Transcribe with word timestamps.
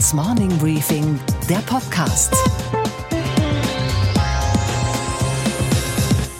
Handelsblatts 0.00 0.14
Morning 0.14 0.58
Briefing, 0.58 1.20
der 1.48 1.58
Podcast. 1.58 2.34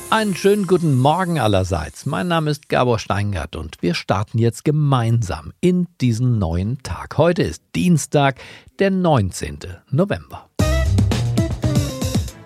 Einen 0.08 0.34
schönen 0.34 0.66
guten 0.66 0.98
Morgen 0.98 1.38
allerseits. 1.38 2.06
Mein 2.06 2.28
Name 2.28 2.50
ist 2.50 2.68
Gabor 2.70 2.98
Steingart 2.98 3.56
und 3.56 3.76
wir 3.82 3.94
starten 3.94 4.38
jetzt 4.38 4.64
gemeinsam 4.64 5.52
in 5.60 5.88
diesen 6.00 6.38
neuen 6.38 6.82
Tag. 6.82 7.18
Heute 7.18 7.42
ist 7.42 7.62
Dienstag, 7.74 8.40
der 8.78 8.90
19. 8.90 9.58
November. 9.90 10.48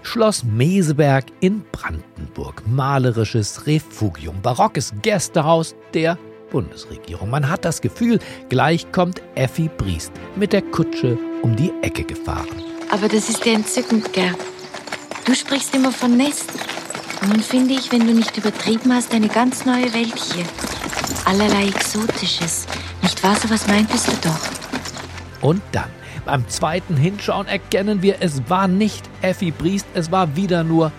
Schloss 0.02 0.42
Meseberg 0.42 1.26
in 1.40 1.64
Brandenburg. 1.70 2.66
Malerisches 2.66 3.66
Refugium. 3.66 4.42
Barockes 4.42 4.92
Gästehaus 5.00 5.76
der 5.92 6.18
Bundesregierung. 6.54 7.30
Man 7.30 7.50
hat 7.50 7.64
das 7.64 7.80
Gefühl, 7.80 8.20
gleich 8.48 8.92
kommt 8.92 9.20
Effi 9.34 9.68
Briest 9.76 10.12
mit 10.36 10.52
der 10.52 10.62
Kutsche 10.62 11.18
um 11.42 11.56
die 11.56 11.72
Ecke 11.82 12.04
gefahren. 12.04 12.62
Aber 12.92 13.08
das 13.08 13.28
ist 13.28 13.44
ja 13.44 13.54
entzückend, 13.54 14.12
Gerd. 14.12 14.36
Du 15.24 15.34
sprichst 15.34 15.74
immer 15.74 15.90
von 15.90 16.16
Nest. 16.16 16.52
Und 17.20 17.30
nun 17.30 17.40
finde 17.40 17.74
ich, 17.74 17.90
wenn 17.90 18.06
du 18.06 18.14
nicht 18.14 18.38
übertrieben 18.38 18.92
hast, 18.92 19.12
eine 19.12 19.26
ganz 19.26 19.64
neue 19.64 19.92
Welt 19.92 20.14
hier. 20.16 20.44
Allerlei 21.24 21.66
Exotisches. 21.66 22.66
Nicht 23.02 23.20
wahr? 23.24 23.34
So 23.34 23.50
was 23.50 23.66
meintest 23.66 24.06
du 24.06 24.12
doch. 24.22 24.38
Und 25.40 25.60
dann, 25.72 25.90
beim 26.24 26.48
zweiten 26.48 26.96
Hinschauen 26.96 27.48
erkennen 27.48 28.00
wir, 28.00 28.18
es 28.20 28.48
war 28.48 28.68
nicht 28.68 29.02
Effi 29.22 29.50
Briest, 29.50 29.86
es 29.94 30.12
war 30.12 30.36
wieder 30.36 30.62
nur 30.62 30.92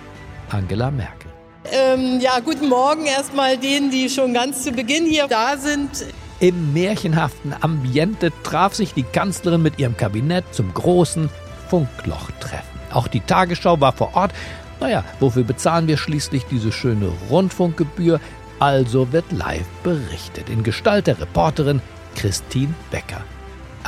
Angela 0.49 0.91
Merkel. 0.91 1.24
Ähm, 1.71 2.19
ja, 2.19 2.39
guten 2.39 2.69
Morgen 2.69 3.05
erstmal 3.05 3.57
denen, 3.57 3.89
die 3.89 4.09
schon 4.09 4.33
ganz 4.33 4.63
zu 4.63 4.71
Beginn 4.71 5.05
hier 5.05 5.27
da 5.27 5.57
sind. 5.57 6.05
Im 6.39 6.73
märchenhaften 6.73 7.55
Ambiente 7.59 8.31
traf 8.43 8.75
sich 8.75 8.93
die 8.93 9.03
Kanzlerin 9.03 9.61
mit 9.61 9.79
ihrem 9.79 9.97
Kabinett 9.97 10.43
zum 10.51 10.73
großen 10.73 11.29
Funklochtreffen. 11.69 12.79
Auch 12.91 13.07
die 13.07 13.21
Tagesschau 13.21 13.79
war 13.79 13.93
vor 13.93 14.15
Ort. 14.15 14.31
Naja, 14.79 15.03
wofür 15.19 15.43
bezahlen 15.43 15.87
wir 15.87 15.97
schließlich 15.97 16.45
diese 16.51 16.71
schöne 16.71 17.11
Rundfunkgebühr? 17.29 18.19
Also 18.59 19.11
wird 19.11 19.31
live 19.31 19.65
berichtet 19.83 20.49
in 20.49 20.63
Gestalt 20.63 21.07
der 21.07 21.19
Reporterin 21.19 21.81
Christine 22.15 22.73
Becker. 22.91 23.21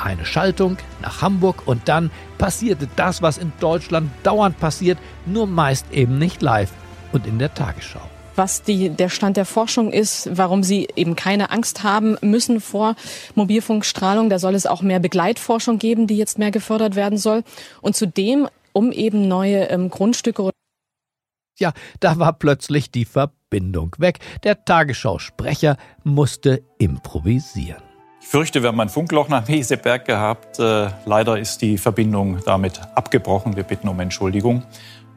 Eine 0.02 0.26
Schaltung 0.26 0.78
nach 1.02 1.22
Hamburg 1.22 1.64
und 1.66 1.88
dann 1.88 2.12
passierte 2.38 2.88
das, 2.96 3.22
was 3.22 3.38
in 3.38 3.52
Deutschland 3.60 4.12
dauernd 4.24 4.60
passiert, 4.60 4.98
nur 5.26 5.48
meist 5.48 5.92
eben 5.92 6.18
nicht 6.18 6.42
live 6.42 6.72
und 7.12 7.26
in 7.26 7.40
der 7.40 7.54
Tagesschau 7.54 8.02
was 8.38 8.64
die, 8.64 8.90
der 8.90 9.10
Stand 9.10 9.36
der 9.38 9.46
Forschung 9.46 9.92
ist, 9.92 10.30
warum 10.32 10.64
sie 10.64 10.88
eben 10.96 11.16
keine 11.16 11.50
Angst 11.52 11.84
haben 11.84 12.18
müssen 12.22 12.62
vor 12.62 12.96
Mobilfunkstrahlung. 13.36 14.30
Da 14.30 14.40
soll 14.40 14.56
es 14.56 14.66
auch 14.66 14.82
mehr 14.82 15.00
Begleitforschung 15.00 15.80
geben, 15.80 16.08
die 16.08 16.18
jetzt 16.18 16.38
mehr 16.38 16.52
gefördert 16.52 16.96
werden 16.96 17.18
soll. 17.18 17.44
Und 17.82 17.96
zudem, 17.96 18.48
um 18.74 18.92
eben 18.92 19.28
neue 19.28 19.66
ähm, 19.66 19.90
Grundstücke. 19.90 20.52
Ja, 21.60 21.74
da 22.00 22.20
war 22.20 22.34
plötzlich 22.34 22.92
die 22.92 23.06
Verbindung 23.06 23.96
weg. 23.98 24.20
Der 24.44 24.64
Tagesschau-Sprecher 24.64 25.78
musste 26.04 26.62
improvisieren. 26.78 27.82
Ich 28.22 28.28
fürchte, 28.28 28.62
wir 28.62 28.68
haben 28.68 28.80
ein 28.80 28.90
Funkloch 28.90 29.30
nach 29.30 29.48
Meseberg 29.48 30.06
gehabt. 30.06 30.60
Äh, 30.60 30.90
leider 31.06 31.40
ist 31.40 31.62
die 31.62 31.78
Verbindung 31.78 32.40
damit 32.46 32.82
abgebrochen. 32.94 33.56
Wir 33.56 33.64
bitten 33.64 33.88
um 33.88 34.00
Entschuldigung 34.00 34.64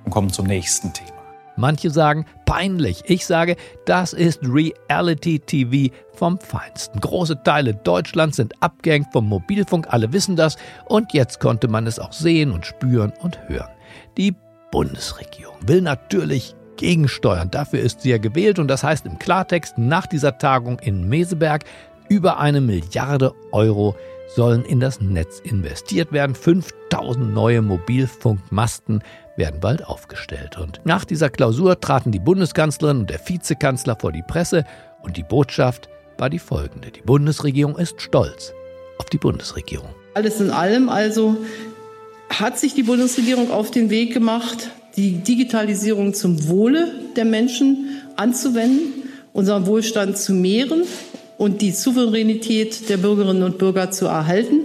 und 0.05 0.11
kommen 0.11 0.31
zum 0.31 0.47
nächsten 0.47 0.93
Thema. 0.93 1.20
Manche 1.61 1.91
sagen 1.91 2.25
peinlich. 2.47 3.03
Ich 3.07 3.27
sage, 3.27 3.57
das 3.85 4.13
ist 4.13 4.41
Reality 4.43 5.39
TV 5.39 5.95
vom 6.15 6.41
Feinsten. 6.41 7.01
Große 7.01 7.43
Teile 7.45 7.75
Deutschlands 7.75 8.37
sind 8.37 8.55
abgehängt 8.61 9.09
vom 9.13 9.29
Mobilfunk, 9.29 9.87
alle 9.91 10.13
wissen 10.13 10.37
das. 10.37 10.57
Und 10.87 11.13
jetzt 11.13 11.39
konnte 11.39 11.69
man 11.69 11.87
es 11.87 11.99
auch 11.99 12.13
sehen 12.13 12.51
und 12.51 12.67
spüren 12.67 13.13
und 13.21 13.39
hören. 13.49 13.71
Die 14.17 14.35
Bundesregierung 14.73 15.57
will 15.67 15.83
natürlich 15.83 16.55
gegensteuern. 16.77 17.51
Dafür 17.51 17.81
ist 17.81 18.01
sie 18.01 18.11
ja 18.11 18.19
gewählt 18.19 18.59
und 18.59 18.69
das 18.69 18.83
heißt 18.83 19.05
im 19.07 19.19
Klartext 19.19 19.77
nach 19.77 20.07
dieser 20.07 20.39
Tagung 20.39 20.79
in 20.79 21.09
Meseberg 21.09 21.65
über 22.09 22.41
eine 22.41 22.61
Milliarde 22.61 23.35
Euro 23.53 23.95
sollen 24.35 24.65
in 24.65 24.81
das 24.81 25.01
Netz 25.01 25.41
investiert 25.41 26.13
werden. 26.13 26.35
5000 26.35 27.33
neue 27.35 27.63
Mobilfunkmasten 27.63 29.03
werden 29.41 29.59
bald 29.59 29.85
aufgestellt. 29.85 30.57
Und 30.59 30.81
nach 30.85 31.05
dieser 31.05 31.31
Klausur 31.31 31.81
traten 31.81 32.13
die 32.13 32.21
Bundeskanzlerin 32.21 32.99
und 32.99 33.11
der 33.11 33.19
Vizekanzler 33.19 33.97
vor 33.99 34.13
die 34.13 34.23
Presse 34.23 34.65
und 35.03 35.17
die 35.17 35.25
Botschaft 35.25 35.89
war 36.19 36.31
die 36.31 36.39
folgende. 36.39 36.93
Die 36.93 37.01
Bundesregierung 37.01 37.77
ist 37.77 38.01
stolz 38.01 38.53
auf 38.99 39.07
die 39.07 39.19
Bundesregierung. 39.19 39.89
Alles 40.15 40.41
in 40.41 40.51
allem 40.51 40.89
also 40.89 41.39
hat 42.29 42.59
sich 42.59 42.75
die 42.75 42.83
Bundesregierung 42.85 43.51
auf 43.51 43.71
den 43.71 43.91
Weg 43.91 44.13
gemacht, 44.13 44.69
die 44.97 45.19
Digitalisierung 45.19 46.15
zum 46.15 46.49
Wohle 46.49 46.93
der 47.17 47.25
Menschen 47.25 48.03
anzuwenden, 48.17 48.93
unseren 49.33 49.67
Wohlstand 49.67 50.19
zu 50.19 50.35
mehren 50.35 50.83
und 51.39 51.63
die 51.63 51.71
Souveränität 51.71 52.89
der 52.91 52.99
Bürgerinnen 52.99 53.43
und 53.43 53.59
Bürger 53.59 53.91
zu 53.91 54.07
erhalten. 54.07 54.61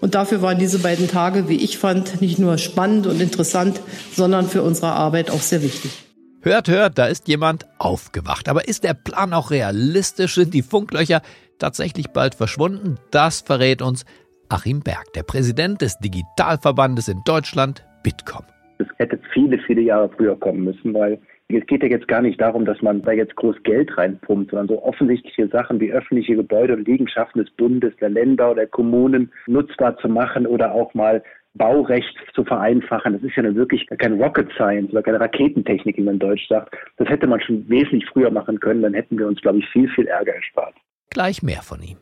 Und 0.00 0.14
dafür 0.14 0.42
waren 0.42 0.58
diese 0.58 0.78
beiden 0.78 1.08
Tage, 1.08 1.48
wie 1.48 1.62
ich 1.62 1.78
fand, 1.78 2.20
nicht 2.20 2.38
nur 2.38 2.58
spannend 2.58 3.06
und 3.06 3.20
interessant, 3.20 3.80
sondern 4.12 4.46
für 4.46 4.62
unsere 4.62 4.92
Arbeit 4.92 5.30
auch 5.30 5.40
sehr 5.40 5.62
wichtig. 5.62 6.06
Hört, 6.42 6.68
hört, 6.68 6.96
da 6.96 7.06
ist 7.06 7.28
jemand 7.28 7.66
aufgewacht. 7.78 8.48
Aber 8.48 8.66
ist 8.66 8.82
der 8.82 8.94
Plan 8.94 9.34
auch 9.34 9.50
realistisch? 9.50 10.36
Sind 10.36 10.54
die 10.54 10.62
Funklöcher 10.62 11.20
tatsächlich 11.58 12.08
bald 12.08 12.34
verschwunden? 12.34 12.96
Das 13.10 13.42
verrät 13.42 13.82
uns 13.82 14.06
Achim 14.48 14.80
Berg, 14.80 15.12
der 15.14 15.22
Präsident 15.22 15.82
des 15.82 15.98
Digitalverbandes 15.98 17.08
in 17.08 17.20
Deutschland, 17.26 17.84
Bitkom. 18.02 18.44
Es 18.78 18.86
hätte 18.96 19.20
viele, 19.34 19.58
viele 19.66 19.82
Jahre 19.82 20.08
früher 20.16 20.38
kommen 20.40 20.64
müssen, 20.64 20.94
weil 20.94 21.20
es 21.58 21.66
geht 21.66 21.82
ja 21.82 21.88
jetzt 21.88 22.08
gar 22.08 22.22
nicht 22.22 22.40
darum, 22.40 22.64
dass 22.64 22.80
man 22.82 23.02
da 23.02 23.12
jetzt 23.12 23.36
groß 23.36 23.56
Geld 23.62 23.96
reinpumpt, 23.96 24.50
sondern 24.50 24.68
so 24.68 24.82
offensichtliche 24.82 25.48
Sachen 25.48 25.80
wie 25.80 25.92
öffentliche 25.92 26.36
Gebäude 26.36 26.74
und 26.74 26.86
Liegenschaften 26.86 27.42
des 27.42 27.50
Bundes, 27.52 27.94
der 28.00 28.10
Länder 28.10 28.50
oder 28.50 28.62
der 28.62 28.66
Kommunen 28.68 29.32
nutzbar 29.46 29.96
zu 29.98 30.08
machen 30.08 30.46
oder 30.46 30.72
auch 30.72 30.94
mal 30.94 31.22
Baurecht 31.54 32.16
zu 32.34 32.44
vereinfachen. 32.44 33.14
Das 33.14 33.22
ist 33.22 33.36
ja 33.36 33.54
wirklich 33.54 33.86
kein 33.98 34.20
Rocket 34.20 34.50
Science 34.52 34.92
oder 34.92 35.02
keine 35.02 35.20
Raketentechnik, 35.20 35.96
wie 35.96 36.02
man 36.02 36.18
Deutsch 36.18 36.46
sagt. 36.48 36.74
Das 36.96 37.08
hätte 37.08 37.26
man 37.26 37.40
schon 37.40 37.68
wesentlich 37.68 38.08
früher 38.10 38.30
machen 38.30 38.60
können, 38.60 38.82
dann 38.82 38.94
hätten 38.94 39.18
wir 39.18 39.26
uns, 39.26 39.40
glaube 39.40 39.58
ich, 39.58 39.68
viel, 39.68 39.88
viel 39.88 40.06
Ärger 40.06 40.34
erspart. 40.34 40.74
Gleich 41.10 41.42
mehr 41.42 41.62
von 41.62 41.82
ihm 41.82 41.96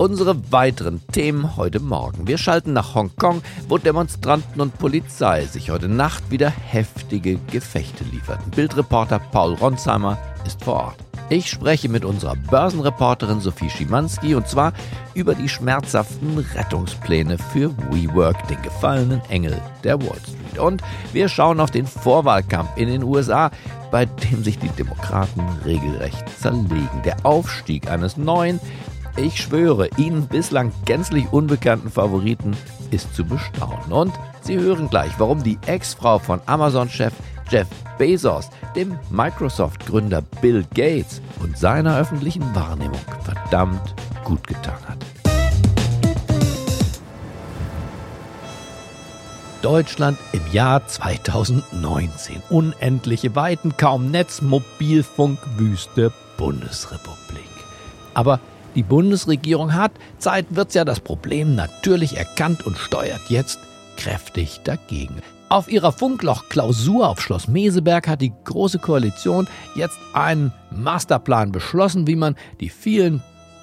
unsere 0.00 0.50
weiteren 0.50 1.06
Themen 1.12 1.58
heute 1.58 1.78
Morgen. 1.78 2.26
Wir 2.26 2.38
schalten 2.38 2.72
nach 2.72 2.94
Hongkong, 2.94 3.42
wo 3.68 3.76
Demonstranten 3.76 4.62
und 4.62 4.78
Polizei 4.78 5.44
sich 5.44 5.70
heute 5.70 5.88
Nacht 5.90 6.30
wieder 6.30 6.48
heftige 6.48 7.36
Gefechte 7.52 8.04
lieferten. 8.04 8.50
Bildreporter 8.50 9.18
Paul 9.18 9.52
Ronsheimer 9.52 10.16
ist 10.46 10.64
vor 10.64 10.76
Ort. 10.76 10.96
Ich 11.28 11.50
spreche 11.50 11.90
mit 11.90 12.06
unserer 12.06 12.34
Börsenreporterin 12.34 13.40
Sophie 13.40 13.68
Schimanski 13.68 14.34
und 14.34 14.48
zwar 14.48 14.72
über 15.12 15.34
die 15.34 15.50
schmerzhaften 15.50 16.38
Rettungspläne 16.38 17.36
für 17.36 17.70
WeWork, 17.90 18.48
den 18.48 18.62
gefallenen 18.62 19.20
Engel 19.28 19.60
der 19.84 20.00
Wall 20.00 20.18
Street. 20.22 20.58
Und 20.58 20.82
wir 21.12 21.28
schauen 21.28 21.60
auf 21.60 21.72
den 21.72 21.86
Vorwahlkampf 21.86 22.70
in 22.76 22.88
den 22.88 23.04
USA, 23.04 23.50
bei 23.90 24.06
dem 24.06 24.44
sich 24.44 24.58
die 24.58 24.70
Demokraten 24.70 25.42
regelrecht 25.66 26.24
zerlegen. 26.40 27.02
Der 27.04 27.16
Aufstieg 27.24 27.90
eines 27.90 28.16
neuen, 28.16 28.60
ich 29.16 29.40
schwöre, 29.40 29.88
Ihnen 29.96 30.26
bislang 30.26 30.72
gänzlich 30.84 31.32
unbekannten 31.32 31.90
Favoriten 31.90 32.56
ist 32.90 33.14
zu 33.14 33.24
bestaunen. 33.24 33.92
Und 33.92 34.12
Sie 34.42 34.58
hören 34.58 34.88
gleich, 34.88 35.12
warum 35.18 35.42
die 35.42 35.58
Ex-Frau 35.66 36.18
von 36.18 36.40
Amazon-Chef 36.46 37.12
Jeff 37.50 37.66
Bezos 37.98 38.48
dem 38.76 38.98
Microsoft-Gründer 39.10 40.22
Bill 40.40 40.64
Gates 40.74 41.20
und 41.40 41.58
seiner 41.58 41.98
öffentlichen 41.98 42.54
Wahrnehmung 42.54 43.00
verdammt 43.24 43.94
gut 44.24 44.46
getan 44.46 44.78
hat. 44.86 44.98
Deutschland 49.62 50.16
im 50.32 50.40
Jahr 50.52 50.86
2019. 50.86 52.42
Unendliche 52.48 53.34
Weiten, 53.36 53.76
kaum 53.76 54.10
Netz, 54.10 54.40
Mobilfunk, 54.40 55.38
Wüste, 55.58 56.12
Bundesrepublik. 56.38 57.44
Aber 58.14 58.40
die 58.74 58.82
Bundesregierung 58.82 59.74
hat, 59.74 59.92
Zeit 60.18 60.46
wird's 60.50 60.74
ja 60.74 60.84
das 60.84 61.00
Problem 61.00 61.54
natürlich 61.54 62.16
erkannt 62.16 62.66
und 62.66 62.78
steuert 62.78 63.22
jetzt 63.28 63.58
kräftig 63.96 64.60
dagegen. 64.64 65.22
Auf 65.48 65.70
ihrer 65.70 65.90
Funkloch-Klausur 65.90 67.08
auf 67.08 67.20
Schloss 67.20 67.48
Meseberg 67.48 68.06
hat 68.06 68.20
die 68.20 68.32
Große 68.44 68.78
Koalition 68.78 69.48
jetzt 69.74 69.98
einen 70.12 70.52
Masterplan 70.70 71.50
beschlossen, 71.50 72.06
wie 72.06 72.14
man 72.14 72.36
die 72.60 72.68
vielen 72.68 73.20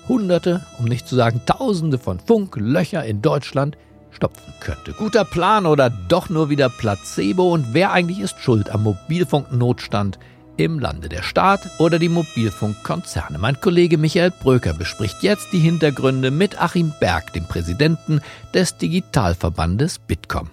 Hunderte, 0.10 0.66
um 0.80 0.86
nicht 0.86 1.08
zu 1.08 1.16
sagen 1.16 1.42
Tausende 1.46 1.98
von 1.98 2.20
Funklöcher 2.20 3.06
in 3.06 3.22
Deutschland 3.22 3.78
stopfen 4.12 4.54
könnte. 4.60 4.94
Guter 4.94 5.24
Plan 5.24 5.66
oder 5.66 5.90
doch 5.90 6.30
nur 6.30 6.50
wieder 6.50 6.70
Placebo? 6.70 7.54
Und 7.54 7.74
wer 7.74 7.94
eigentlich 7.94 8.20
ist 8.20 8.40
schuld 8.40 8.70
am 8.70 8.84
Mobilfunknotstand 8.84 10.20
im 10.58 10.80
Lande 10.80 11.10
der 11.10 11.24
Staat 11.24 11.62
oder 11.80 12.00
die 12.00 12.10
Mobilfunkkonzerne. 12.10 13.38
Mein 13.38 13.62
Kollege 13.62 13.98
Michael 13.98 14.32
Bröker 14.32 14.74
bespricht 14.74 15.24
jetzt 15.24 15.54
die 15.54 15.60
Hintergründe 15.60 16.32
mit 16.32 16.62
Achim 16.62 16.92
Berg, 17.00 17.34
dem 17.34 17.46
Präsidenten 17.46 18.22
des 18.54 18.78
Digitalverbandes 18.78 20.00
Bitkom. 20.00 20.50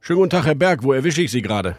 Schönen 0.00 0.18
guten 0.18 0.30
Tag, 0.30 0.46
Herr 0.46 0.54
Berg. 0.54 0.82
Wo 0.82 0.92
erwische 0.92 1.22
ich 1.22 1.30
Sie 1.30 1.42
gerade? 1.42 1.76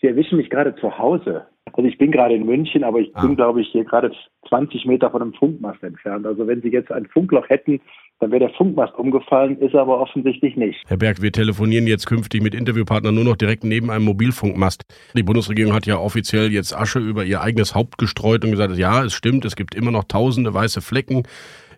Sie 0.00 0.08
erwischen 0.08 0.38
mich 0.38 0.50
gerade 0.50 0.74
zu 0.76 0.98
Hause. 0.98 1.46
Also 1.72 1.88
ich 1.88 1.96
bin 1.96 2.10
gerade 2.10 2.34
in 2.34 2.44
München, 2.44 2.84
aber 2.84 2.98
ich 2.98 3.14
ah. 3.14 3.22
bin, 3.22 3.36
glaube 3.36 3.60
ich, 3.60 3.68
hier 3.68 3.84
gerade 3.84 4.12
20 4.48 4.84
Meter 4.84 5.10
von 5.10 5.22
einem 5.22 5.32
Funkmast 5.32 5.82
entfernt. 5.82 6.26
Also 6.26 6.46
wenn 6.46 6.60
Sie 6.60 6.68
jetzt 6.68 6.90
ein 6.92 7.06
Funkloch 7.06 7.48
hätten, 7.48 7.80
dann 8.18 8.30
wäre 8.30 8.40
der 8.40 8.50
Funkmast 8.50 8.94
umgefallen, 8.94 9.58
ist 9.58 9.74
aber 9.74 10.00
offensichtlich 10.00 10.56
nicht. 10.56 10.80
Herr 10.86 10.96
Berg, 10.96 11.22
wir 11.22 11.32
telefonieren 11.32 11.86
jetzt 11.86 12.06
künftig 12.06 12.42
mit 12.42 12.54
Interviewpartnern 12.54 13.14
nur 13.14 13.24
noch 13.24 13.36
direkt 13.36 13.64
neben 13.64 13.90
einem 13.90 14.04
Mobilfunkmast. 14.04 14.84
Die 15.16 15.22
Bundesregierung 15.22 15.74
hat 15.74 15.86
ja 15.86 15.98
offiziell 15.98 16.52
jetzt 16.52 16.76
Asche 16.76 17.00
über 17.00 17.24
ihr 17.24 17.40
eigenes 17.40 17.74
Haupt 17.74 17.98
gestreut 17.98 18.44
und 18.44 18.52
gesagt, 18.52 18.76
ja, 18.76 19.04
es 19.04 19.14
stimmt, 19.14 19.44
es 19.44 19.56
gibt 19.56 19.74
immer 19.74 19.90
noch 19.90 20.04
tausende 20.04 20.54
weiße 20.54 20.82
Flecken 20.82 21.24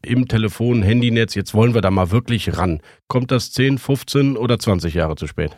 im 0.04 0.28
Telefon, 0.28 0.82
Handynetz. 0.82 1.34
Jetzt 1.34 1.54
wollen 1.54 1.72
wir 1.72 1.80
da 1.80 1.90
mal 1.90 2.10
wirklich 2.10 2.58
ran. 2.58 2.80
Kommt 3.08 3.30
das 3.30 3.52
10, 3.52 3.78
15 3.78 4.36
oder 4.36 4.58
20 4.58 4.92
Jahre 4.92 5.16
zu 5.16 5.26
spät? 5.26 5.56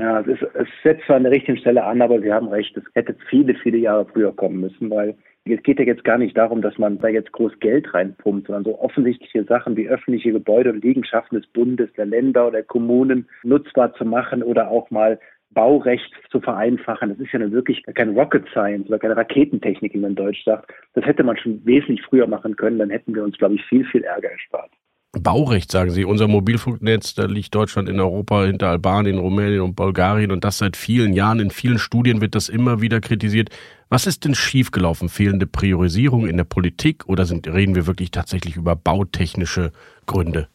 Ja, 0.00 0.20
es, 0.20 0.26
ist, 0.26 0.42
es 0.54 0.66
setzt 0.82 1.04
zwar 1.06 1.16
an 1.16 1.24
der 1.24 1.32
richtigen 1.32 1.58
Stelle 1.58 1.84
an, 1.84 2.02
aber 2.02 2.20
Sie 2.20 2.32
haben 2.32 2.48
recht, 2.48 2.76
es 2.76 2.84
hätte 2.94 3.16
viele, 3.28 3.54
viele 3.54 3.78
Jahre 3.78 4.06
früher 4.06 4.34
kommen 4.34 4.60
müssen, 4.60 4.90
weil 4.90 5.16
es 5.44 5.62
geht 5.62 5.78
ja 5.78 5.84
jetzt 5.84 6.04
gar 6.04 6.18
nicht 6.18 6.36
darum, 6.36 6.62
dass 6.62 6.76
man 6.78 6.98
da 6.98 7.08
jetzt 7.08 7.32
groß 7.32 7.58
Geld 7.60 7.92
reinpumpt, 7.92 8.46
sondern 8.46 8.64
so 8.64 8.78
offensichtliche 8.78 9.44
Sachen 9.44 9.76
wie 9.76 9.88
öffentliche 9.88 10.32
Gebäude 10.32 10.70
und 10.70 10.84
Liegenschaften 10.84 11.40
des 11.40 11.50
Bundes, 11.50 11.92
der 11.94 12.06
Länder 12.06 12.42
oder 12.42 12.58
der 12.58 12.64
Kommunen 12.64 13.28
nutzbar 13.42 13.94
zu 13.94 14.04
machen 14.04 14.42
oder 14.42 14.70
auch 14.70 14.90
mal 14.90 15.18
Baurecht 15.52 16.12
zu 16.30 16.40
vereinfachen. 16.40 17.08
Das 17.08 17.18
ist 17.18 17.32
ja 17.32 17.40
nun 17.40 17.52
wirklich 17.52 17.82
kein 17.94 18.16
Rocket 18.16 18.46
Science 18.50 18.88
oder 18.88 18.98
keine 18.98 19.16
Raketentechnik, 19.16 19.94
wie 19.94 19.98
man 19.98 20.14
Deutsch 20.14 20.44
sagt. 20.44 20.70
Das 20.94 21.04
hätte 21.04 21.24
man 21.24 21.36
schon 21.36 21.64
wesentlich 21.64 22.02
früher 22.02 22.26
machen 22.26 22.56
können, 22.56 22.78
dann 22.78 22.90
hätten 22.90 23.14
wir 23.14 23.24
uns, 23.24 23.36
glaube 23.38 23.56
ich, 23.56 23.64
viel, 23.64 23.84
viel 23.86 24.04
Ärger 24.04 24.30
erspart. 24.30 24.70
Baurecht, 25.12 25.72
sagen 25.72 25.90
Sie. 25.90 26.04
Unser 26.04 26.28
Mobilfunknetz, 26.28 27.14
da 27.14 27.24
liegt 27.24 27.52
Deutschland 27.52 27.88
in 27.88 27.98
Europa 27.98 28.44
hinter 28.44 28.68
Albanien, 28.68 29.18
Rumänien 29.18 29.60
und 29.60 29.74
Bulgarien 29.74 30.30
und 30.30 30.44
das 30.44 30.58
seit 30.58 30.76
vielen 30.76 31.12
Jahren. 31.12 31.40
In 31.40 31.50
vielen 31.50 31.78
Studien 31.78 32.20
wird 32.20 32.36
das 32.36 32.48
immer 32.48 32.80
wieder 32.80 33.00
kritisiert. 33.00 33.50
Was 33.88 34.06
ist 34.06 34.24
denn 34.24 34.36
schiefgelaufen? 34.36 35.08
Fehlende 35.08 35.48
Priorisierung 35.48 36.28
in 36.28 36.36
der 36.36 36.44
Politik 36.44 37.08
oder 37.08 37.24
sind, 37.24 37.48
reden 37.52 37.74
wir 37.74 37.88
wirklich 37.88 38.12
tatsächlich 38.12 38.56
über 38.56 38.76
bautechnische 38.76 39.72
Gründe? 40.06 40.46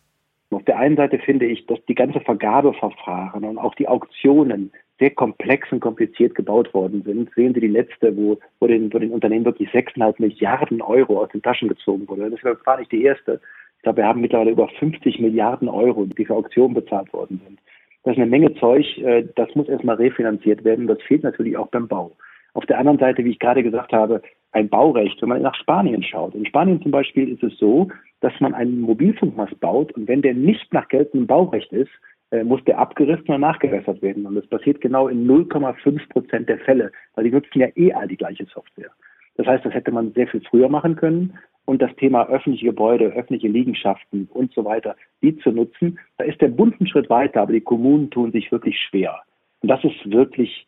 Auf 0.52 0.64
der 0.64 0.78
einen 0.78 0.96
Seite 0.96 1.20
finde 1.20 1.48
ich, 1.48 1.66
dass 1.66 1.84
die 1.90 1.96
ganze 1.96 2.22
Vergabeverfahren 2.22 3.44
und 3.44 3.58
auch 3.58 3.76
die 3.76 3.90
Auktionen 3.90 4.72
sehr 5.00 5.10
komplex 5.10 5.70
und 5.74 5.82
kompliziert 5.82 6.34
gebaut 6.34 6.74
worden 6.74 7.04
sind. 7.04 7.30
Sehen 7.36 7.54
Sie 7.54 7.60
die 7.60 7.68
letzte, 7.68 8.16
wo, 8.16 8.40
wo, 8.62 8.68
den, 8.68 8.94
wo 8.94 9.00
den 9.00 9.12
Unternehmen 9.12 9.44
wirklich 9.44 9.70
6,5 9.72 10.16
Milliarden 10.20 10.82
Euro 10.82 11.22
aus 11.22 11.30
den 11.34 11.42
Taschen 11.42 11.68
gezogen 11.68 12.08
wurde. 12.08 12.30
Das 12.30 12.66
war 12.66 12.80
nicht 12.80 12.94
die 12.94 13.04
erste 13.04 13.42
glaube, 13.86 13.98
wir 13.98 14.08
haben 14.08 14.22
mittlerweile 14.22 14.52
über 14.52 14.68
50 14.68 15.20
Milliarden 15.20 15.70
Euro, 15.70 16.06
die 16.06 16.26
für 16.26 16.36
Auktionen 16.36 16.74
bezahlt 16.74 17.14
worden 17.14 17.40
sind. 17.46 17.60
Das 18.04 18.14
ist 18.14 18.18
eine 18.18 18.30
Menge 18.30 18.54
Zeug, 18.56 18.86
äh, 18.98 19.24
das 19.36 19.54
muss 19.56 19.70
erstmal 19.70 19.96
refinanziert 19.96 20.64
werden. 20.64 20.88
Das 20.88 21.02
fehlt 21.04 21.24
natürlich 21.24 21.56
auch 21.56 21.68
beim 21.68 21.88
Bau. 21.88 22.12
Auf 22.54 22.66
der 22.66 22.80
anderen 22.80 22.98
Seite, 22.98 23.24
wie 23.24 23.32
ich 23.32 23.40
gerade 23.40 23.62
gesagt 23.62 23.94
habe, 23.94 24.22
ein 24.54 24.70
Baurecht, 24.70 25.22
wenn 25.22 25.30
man 25.30 25.42
nach 25.42 25.56
Spanien 25.56 26.02
schaut. 26.02 26.34
In 26.34 26.46
Spanien 26.46 26.82
zum 26.82 26.92
Beispiel 26.92 27.30
ist 27.30 27.44
es 27.44 27.58
so, 27.60 27.90
dass 28.22 28.34
man 28.40 28.56
einen 28.56 28.82
Mobilfunkmast 28.82 29.60
baut 29.60 29.92
und 29.92 30.08
wenn 30.08 30.22
der 30.22 30.34
nicht 30.34 30.74
nach 30.74 30.88
geltendem 30.88 31.28
Baurecht 31.28 31.72
ist, 31.72 31.92
äh, 32.32 32.44
muss 32.44 32.64
der 32.64 32.80
abgerissen 32.80 33.36
und 33.36 33.42
nachgewässert 33.42 34.02
werden. 34.02 34.26
Und 34.26 34.34
das 34.34 34.48
passiert 34.48 34.82
genau 34.82 35.10
in 35.10 35.28
0,5 35.28 36.10
Prozent 36.10 36.50
der 36.50 36.58
Fälle, 36.60 36.92
weil 37.14 37.26
die 37.26 37.32
nutzen 37.32 37.60
ja 37.60 37.68
eh 37.76 37.94
all 37.94 38.08
die 38.08 38.18
gleiche 38.18 38.46
Software. 38.46 38.90
Das 39.38 39.46
heißt, 39.46 39.66
das 39.66 39.74
hätte 39.74 39.92
man 39.92 40.14
sehr 40.14 40.28
viel 40.28 40.42
früher 40.50 40.70
machen 40.70 40.96
können 40.96 41.38
und 41.66 41.82
das 41.82 41.96
Thema 41.96 42.28
öffentliche 42.28 42.68
Gebäude, 42.68 43.06
öffentliche 43.08 43.48
Liegenschaften 43.48 44.30
und 44.34 44.54
so 44.54 44.66
weiter, 44.66 44.96
die 45.22 45.38
zu 45.38 45.52
nutzen. 45.52 46.00
Da 46.18 46.26
ist 46.26 46.42
der 46.42 46.50
Bund 46.50 46.76
einen 46.80 46.88
Schritt 46.88 47.10
weiter, 47.10 47.42
aber 47.42 47.54
die 47.54 47.62
Kommunen 47.62 48.10
tun 48.12 48.32
sich 48.32 48.52
wirklich 48.52 48.80
schwer. 48.80 49.22
Und 49.62 49.70
das 49.70 49.84
ist 49.84 50.12
wirklich 50.12 50.68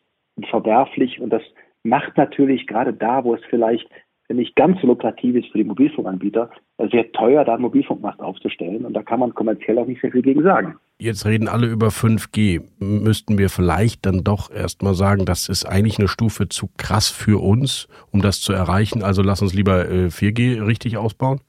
verwerflich 0.50 1.20
und 1.20 1.30
das 1.30 1.42
macht 1.82 2.16
natürlich 2.16 2.66
gerade 2.66 2.92
da, 2.92 3.24
wo 3.24 3.34
es 3.34 3.40
vielleicht 3.48 3.88
nicht 4.34 4.56
ganz 4.56 4.80
so 4.80 4.86
lukrativ 4.86 5.36
ist 5.36 5.50
für 5.50 5.58
die 5.58 5.64
Mobilfunkanbieter, 5.64 6.50
sehr 6.90 7.10
teuer, 7.12 7.44
da 7.44 7.54
einen 7.54 7.62
Mobilfunkmast 7.62 8.20
aufzustellen. 8.20 8.84
Und 8.84 8.92
da 8.94 9.02
kann 9.02 9.20
man 9.20 9.34
kommerziell 9.34 9.78
auch 9.78 9.86
nicht 9.86 10.00
sehr 10.00 10.12
viel 10.12 10.22
gegen 10.22 10.42
sagen. 10.42 10.76
Jetzt 10.98 11.24
reden 11.26 11.48
alle 11.48 11.66
über 11.66 11.88
5G. 11.88 12.60
Müssten 12.78 13.38
wir 13.38 13.48
vielleicht 13.48 14.04
dann 14.04 14.24
doch 14.24 14.50
erstmal 14.50 14.94
sagen, 14.94 15.24
das 15.24 15.48
ist 15.48 15.64
eigentlich 15.64 15.98
eine 15.98 16.08
Stufe 16.08 16.48
zu 16.48 16.68
krass 16.76 17.08
für 17.08 17.42
uns, 17.42 17.88
um 18.12 18.20
das 18.20 18.40
zu 18.40 18.52
erreichen. 18.52 19.02
Also 19.02 19.22
lass 19.22 19.40
uns 19.40 19.54
lieber 19.54 19.82
4G 19.84 20.58
äh, 20.58 20.60
richtig 20.60 20.98
ausbauen? 20.98 21.40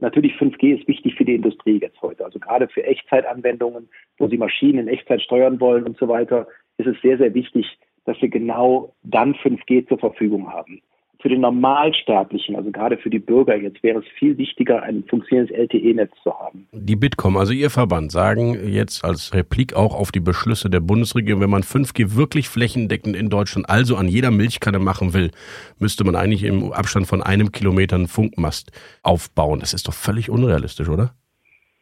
Natürlich 0.00 0.34
5G 0.34 0.78
ist 0.78 0.88
wichtig 0.88 1.14
für 1.14 1.24
die 1.24 1.36
Industrie 1.36 1.78
jetzt 1.80 2.00
heute. 2.02 2.24
Also 2.24 2.38
gerade 2.38 2.68
für 2.68 2.84
Echtzeitanwendungen, 2.84 3.88
wo 4.18 4.28
sie 4.28 4.36
Maschinen 4.36 4.80
in 4.80 4.88
Echtzeit 4.88 5.22
steuern 5.22 5.60
wollen 5.60 5.84
und 5.84 5.96
so 5.96 6.08
weiter, 6.08 6.46
ist 6.76 6.86
es 6.86 7.00
sehr, 7.02 7.16
sehr 7.16 7.32
wichtig, 7.34 7.66
dass 8.04 8.20
wir 8.20 8.28
genau 8.28 8.94
dann 9.04 9.34
5G 9.34 9.88
zur 9.88 9.98
Verfügung 9.98 10.52
haben 10.52 10.82
für 11.26 11.30
den 11.30 11.40
Normalsterblichen, 11.40 12.54
also 12.54 12.70
gerade 12.70 12.96
für 12.98 13.10
die 13.10 13.18
Bürger 13.18 13.56
jetzt, 13.56 13.82
wäre 13.82 13.98
es 13.98 14.04
viel 14.16 14.38
wichtiger, 14.38 14.84
ein 14.84 15.02
funktionierendes 15.08 15.58
LTE-Netz 15.58 16.12
zu 16.22 16.32
haben. 16.32 16.68
Die 16.70 16.94
Bitkom, 16.94 17.36
also 17.36 17.52
Ihr 17.52 17.68
Verband, 17.68 18.12
sagen 18.12 18.56
jetzt 18.68 19.04
als 19.04 19.34
Replik 19.34 19.74
auch 19.74 19.98
auf 19.98 20.12
die 20.12 20.20
Beschlüsse 20.20 20.70
der 20.70 20.78
Bundesregierung, 20.78 21.40
wenn 21.40 21.50
man 21.50 21.62
5G 21.62 22.14
wirklich 22.14 22.48
flächendeckend 22.48 23.16
in 23.16 23.28
Deutschland, 23.28 23.68
also 23.68 23.96
an 23.96 24.06
jeder 24.06 24.30
Milchkanne 24.30 24.78
machen 24.78 25.14
will, 25.14 25.32
müsste 25.80 26.04
man 26.04 26.14
eigentlich 26.14 26.44
im 26.44 26.72
Abstand 26.72 27.08
von 27.08 27.24
einem 27.24 27.50
Kilometer 27.50 27.96
einen 27.96 28.06
Funkmast 28.06 28.70
aufbauen. 29.02 29.58
Das 29.58 29.74
ist 29.74 29.88
doch 29.88 29.94
völlig 29.94 30.30
unrealistisch, 30.30 30.88
oder? 30.88 31.10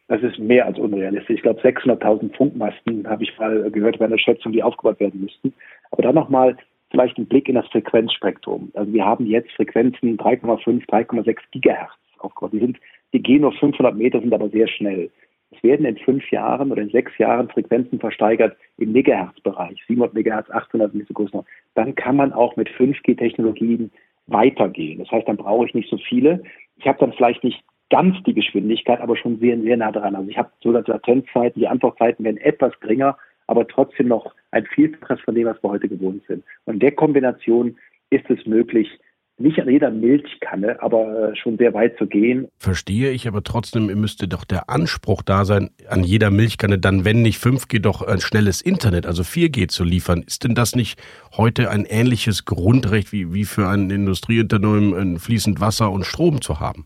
Das 0.07 0.23
ist 0.23 0.39
mehr 0.39 0.65
als 0.65 0.79
unrealistisch. 0.79 1.35
Ich 1.35 1.43
glaube, 1.43 1.61
600.000 1.61 2.35
Funkmasten 2.35 3.07
habe 3.07 3.21
ich 3.21 3.37
mal 3.37 3.69
gehört 3.69 3.99
bei 3.99 4.05
einer 4.05 4.17
Schätzung, 4.17 4.53
die 4.53 4.63
aufgebaut 4.63 4.99
werden 4.99 5.21
müssten. 5.21 5.53
Aber 5.91 6.01
dann 6.01 6.15
nochmal, 6.15 6.57
vielleicht 6.95 7.17
ein 7.17 7.25
Blick 7.25 7.49
in 7.49 7.55
das 7.55 7.67
Frequenzspektrum. 7.67 8.71
Also 8.73 8.93
wir 8.93 9.03
haben 9.03 9.25
jetzt 9.25 9.51
Frequenzen 9.51 10.17
3,5, 10.17 10.87
3,6 10.87 11.37
Gigahertz 11.51 11.91
aufgebaut. 12.19 12.53
Die 12.53 12.59
sind, 12.59 12.77
die 13.13 13.21
gehen 13.21 13.41
nur 13.41 13.51
500 13.51 13.93
Meter, 13.93 14.21
sind 14.21 14.33
aber 14.33 14.49
sehr 14.49 14.69
schnell. 14.69 15.11
Es 15.51 15.61
werden 15.61 15.85
in 15.85 15.97
fünf 15.97 16.31
Jahren 16.31 16.71
oder 16.71 16.81
in 16.81 16.89
sechs 16.89 17.17
Jahren 17.17 17.49
Frequenzen 17.49 17.99
versteigert 17.99 18.55
im 18.77 18.93
Megahertz-Bereich, 18.93 19.77
700 19.87 20.13
Megahertz, 20.13 20.49
800 20.49 20.93
Megahertz. 20.93 21.45
Dann 21.73 21.95
kann 21.95 22.15
man 22.15 22.31
auch 22.31 22.55
mit 22.55 22.69
5G-Technologien 22.69 23.91
weitergehen. 24.27 24.99
Das 24.99 25.11
heißt, 25.11 25.27
dann 25.27 25.37
brauche 25.37 25.65
ich 25.65 25.73
nicht 25.73 25.89
so 25.89 25.97
viele. 25.97 26.43
Ich 26.77 26.87
habe 26.87 26.99
dann 26.99 27.11
vielleicht 27.11 27.43
nicht 27.43 27.61
ganz 27.89 28.15
die 28.23 28.33
Geschwindigkeit, 28.33 29.01
aber 29.01 29.17
schon 29.17 29.37
sehr, 29.39 29.59
sehr 29.59 29.75
nah 29.75 29.91
dran. 29.91 30.15
Also 30.15 30.29
ich 30.29 30.37
habe 30.37 30.49
so 30.63 30.71
Latenzzeiten, 30.71 31.59
die 31.59 31.67
Antwortzeiten 31.67 32.23
werden 32.23 32.37
etwas 32.37 32.79
geringer, 32.79 33.17
aber 33.47 33.67
trotzdem 33.67 34.07
noch 34.07 34.33
ein 34.51 34.65
Vielfaches 34.65 35.19
von 35.21 35.35
dem, 35.35 35.47
was 35.47 35.61
wir 35.63 35.69
heute 35.69 35.87
gewohnt 35.87 36.23
sind. 36.27 36.43
Und 36.65 36.75
in 36.75 36.79
der 36.79 36.91
Kombination 36.91 37.77
ist 38.09 38.29
es 38.29 38.45
möglich, 38.45 38.89
nicht 39.37 39.59
an 39.59 39.69
jeder 39.69 39.91
Milchkanne, 39.91 40.81
aber 40.81 41.31
äh, 41.31 41.35
schon 41.35 41.57
sehr 41.57 41.73
weit 41.73 41.97
zu 41.97 42.07
gehen. 42.07 42.47
Verstehe 42.57 43.11
ich, 43.11 43.27
aber 43.27 43.43
trotzdem 43.43 43.87
müsste 43.99 44.29
doch 44.29 44.45
der 44.45 44.69
Anspruch 44.69 45.21
da 45.23 45.43
sein, 45.43 45.71
an 45.89 46.03
jeder 46.03 46.31
Milchkanne 46.31 46.79
dann, 46.79 47.03
wenn 47.03 47.21
nicht 47.21 47.43
5G, 47.43 47.79
doch 47.81 48.01
ein 48.01 48.21
schnelles 48.21 48.61
Internet, 48.61 49.05
also 49.05 49.23
4G 49.23 49.67
zu 49.67 49.83
liefern. 49.83 50.23
Ist 50.25 50.45
denn 50.45 50.55
das 50.55 50.75
nicht 50.75 51.01
heute 51.35 51.69
ein 51.69 51.85
ähnliches 51.85 52.45
Grundrecht 52.45 53.11
wie, 53.11 53.33
wie 53.33 53.43
für 53.43 53.67
ein 53.67 53.89
Industrieunternehmen 53.89 55.19
fließend 55.19 55.59
Wasser 55.59 55.91
und 55.91 56.05
Strom 56.05 56.41
zu 56.41 56.61
haben? 56.61 56.85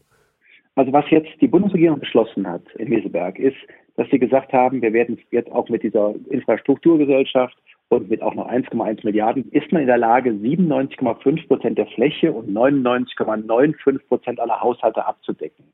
Also 0.74 0.92
was 0.92 1.06
jetzt 1.12 1.30
die 1.42 1.48
Bundesregierung 1.48 2.00
beschlossen 2.00 2.48
hat 2.48 2.64
in 2.78 2.90
Meseberg 2.90 3.38
ist, 3.38 3.58
dass 4.00 4.10
sie 4.12 4.20
gesagt 4.20 4.54
haben, 4.54 4.82
wir 4.82 4.94
werden 4.94 5.20
jetzt 5.30 5.52
auch 5.52 5.68
mit 5.68 5.84
dieser 5.84 6.16
Infrastrukturgesellschaft 6.30 7.58
und 7.90 8.10
mit 8.10 8.22
auch 8.22 8.34
noch 8.34 8.50
1,1 8.50 9.04
Milliarden 9.04 9.52
ist 9.52 9.74
man 9.74 9.82
in 9.82 9.88
der 9.88 9.98
Lage, 9.98 10.30
97,5 10.30 11.48
Prozent 11.48 11.78
der 11.78 11.86
Fläche 11.88 12.32
und 12.32 12.50
99,95 12.50 14.00
Prozent 14.08 14.40
aller 14.40 14.62
Haushalte 14.62 15.06
abzudecken. 15.06 15.66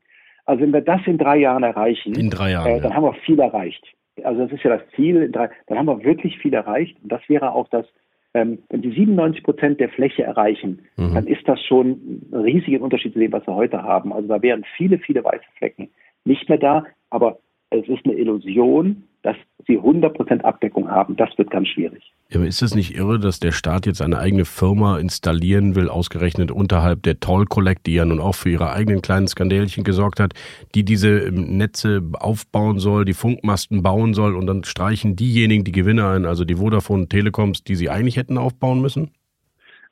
Also 0.44 0.62
wenn 0.62 0.72
wir 0.72 0.80
das 0.80 1.00
in 1.06 1.18
drei 1.18 1.36
Jahren 1.36 1.62
erreichen, 1.62 2.14
drei 2.30 2.50
Jahren, 2.50 2.66
äh, 2.66 2.80
dann 2.80 2.90
ja. 2.90 2.96
haben 2.96 3.04
wir 3.04 3.14
viel 3.14 3.38
erreicht. 3.38 3.84
Also 4.24 4.42
das 4.42 4.50
ist 4.50 4.64
ja 4.64 4.76
das 4.76 4.82
Ziel. 4.96 5.30
Drei, 5.30 5.48
dann 5.68 5.78
haben 5.78 5.86
wir 5.86 6.02
wirklich 6.02 6.36
viel 6.38 6.54
erreicht. 6.54 6.96
Und 7.00 7.12
das 7.12 7.20
wäre 7.28 7.52
auch 7.52 7.68
das, 7.68 7.86
ähm, 8.34 8.58
wenn 8.70 8.82
die 8.82 8.90
97 8.90 9.44
Prozent 9.44 9.78
der 9.78 9.90
Fläche 9.90 10.24
erreichen, 10.24 10.82
mhm. 10.96 11.14
dann 11.14 11.28
ist 11.28 11.46
das 11.46 11.62
schon 11.62 12.22
ein 12.32 12.40
riesiger 12.40 12.82
Unterschied 12.82 13.12
zu 13.12 13.20
dem, 13.20 13.30
was 13.30 13.46
wir 13.46 13.54
heute 13.54 13.84
haben. 13.84 14.12
Also 14.12 14.26
da 14.26 14.42
wären 14.42 14.64
viele, 14.76 14.98
viele 14.98 15.22
weiße 15.22 15.46
Flecken 15.58 15.90
nicht 16.24 16.48
mehr 16.48 16.58
da. 16.58 16.86
Aber 17.10 17.38
es 17.70 17.88
ist 17.88 18.04
eine 18.04 18.14
Illusion, 18.14 19.04
dass 19.22 19.36
sie 19.66 19.78
100% 19.78 20.42
Abdeckung 20.42 20.88
haben. 20.88 21.16
Das 21.16 21.30
wird 21.36 21.50
ganz 21.50 21.68
schwierig. 21.68 22.12
Aber 22.32 22.46
ist 22.46 22.62
es 22.62 22.74
nicht 22.74 22.96
irre, 22.96 23.18
dass 23.18 23.40
der 23.40 23.52
Staat 23.52 23.86
jetzt 23.86 24.02
eine 24.02 24.18
eigene 24.18 24.44
Firma 24.44 24.98
installieren 24.98 25.74
will, 25.74 25.88
ausgerechnet 25.88 26.50
unterhalb 26.50 27.02
der 27.02 27.20
Toll 27.20 27.46
Collect, 27.46 27.86
die 27.86 27.94
ja 27.94 28.04
nun 28.04 28.20
auch 28.20 28.34
für 28.34 28.50
ihre 28.50 28.72
eigenen 28.72 29.02
kleinen 29.02 29.28
Skandälchen 29.28 29.84
gesorgt 29.84 30.20
hat, 30.20 30.34
die 30.74 30.84
diese 30.84 31.08
ähm, 31.08 31.56
Netze 31.56 32.02
aufbauen 32.12 32.78
soll, 32.78 33.04
die 33.04 33.14
Funkmasten 33.14 33.82
bauen 33.82 34.14
soll 34.14 34.36
und 34.36 34.46
dann 34.46 34.64
streichen 34.64 35.16
diejenigen 35.16 35.64
die 35.64 35.72
Gewinne 35.72 36.08
ein, 36.08 36.24
also 36.24 36.44
die 36.44 36.56
Vodafone 36.56 37.08
Telekoms, 37.08 37.64
die 37.64 37.76
sie 37.76 37.90
eigentlich 37.90 38.16
hätten 38.16 38.38
aufbauen 38.38 38.80
müssen? 38.80 39.10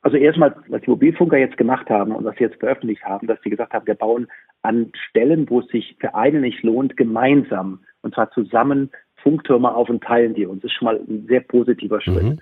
Also 0.05 0.17
erstmal, 0.17 0.55
was 0.67 0.81
die 0.81 0.91
Mobilfunker 0.91 1.35
jetzt 1.35 1.57
gemacht 1.57 1.89
haben 1.89 2.11
und 2.11 2.23
was 2.25 2.35
sie 2.35 2.43
jetzt 2.43 2.59
veröffentlicht 2.59 3.03
haben, 3.03 3.25
dass 3.25 3.41
sie 3.41 3.49
gesagt 3.49 3.73
haben, 3.73 3.87
wir 3.87 3.95
bauen 3.95 4.27
an 4.61 4.91
Stellen, 5.09 5.49
wo 5.49 5.61
es 5.61 5.67
sich 5.69 5.97
für 5.99 6.13
eine 6.13 6.41
nicht 6.41 6.61
lohnt, 6.61 6.95
gemeinsam 6.95 7.79
und 8.03 8.13
zwar 8.13 8.29
zusammen 8.29 8.91
Funktürme 9.15 9.73
auf 9.73 9.89
und 9.89 10.03
teilen 10.03 10.35
die 10.35 10.45
uns. 10.45 10.61
Das 10.61 10.69
ist 10.69 10.77
schon 10.77 10.85
mal 10.85 10.97
ein 10.97 11.25
sehr 11.27 11.39
positiver 11.39 12.01
Schritt. 12.01 12.21
Mhm. 12.21 12.39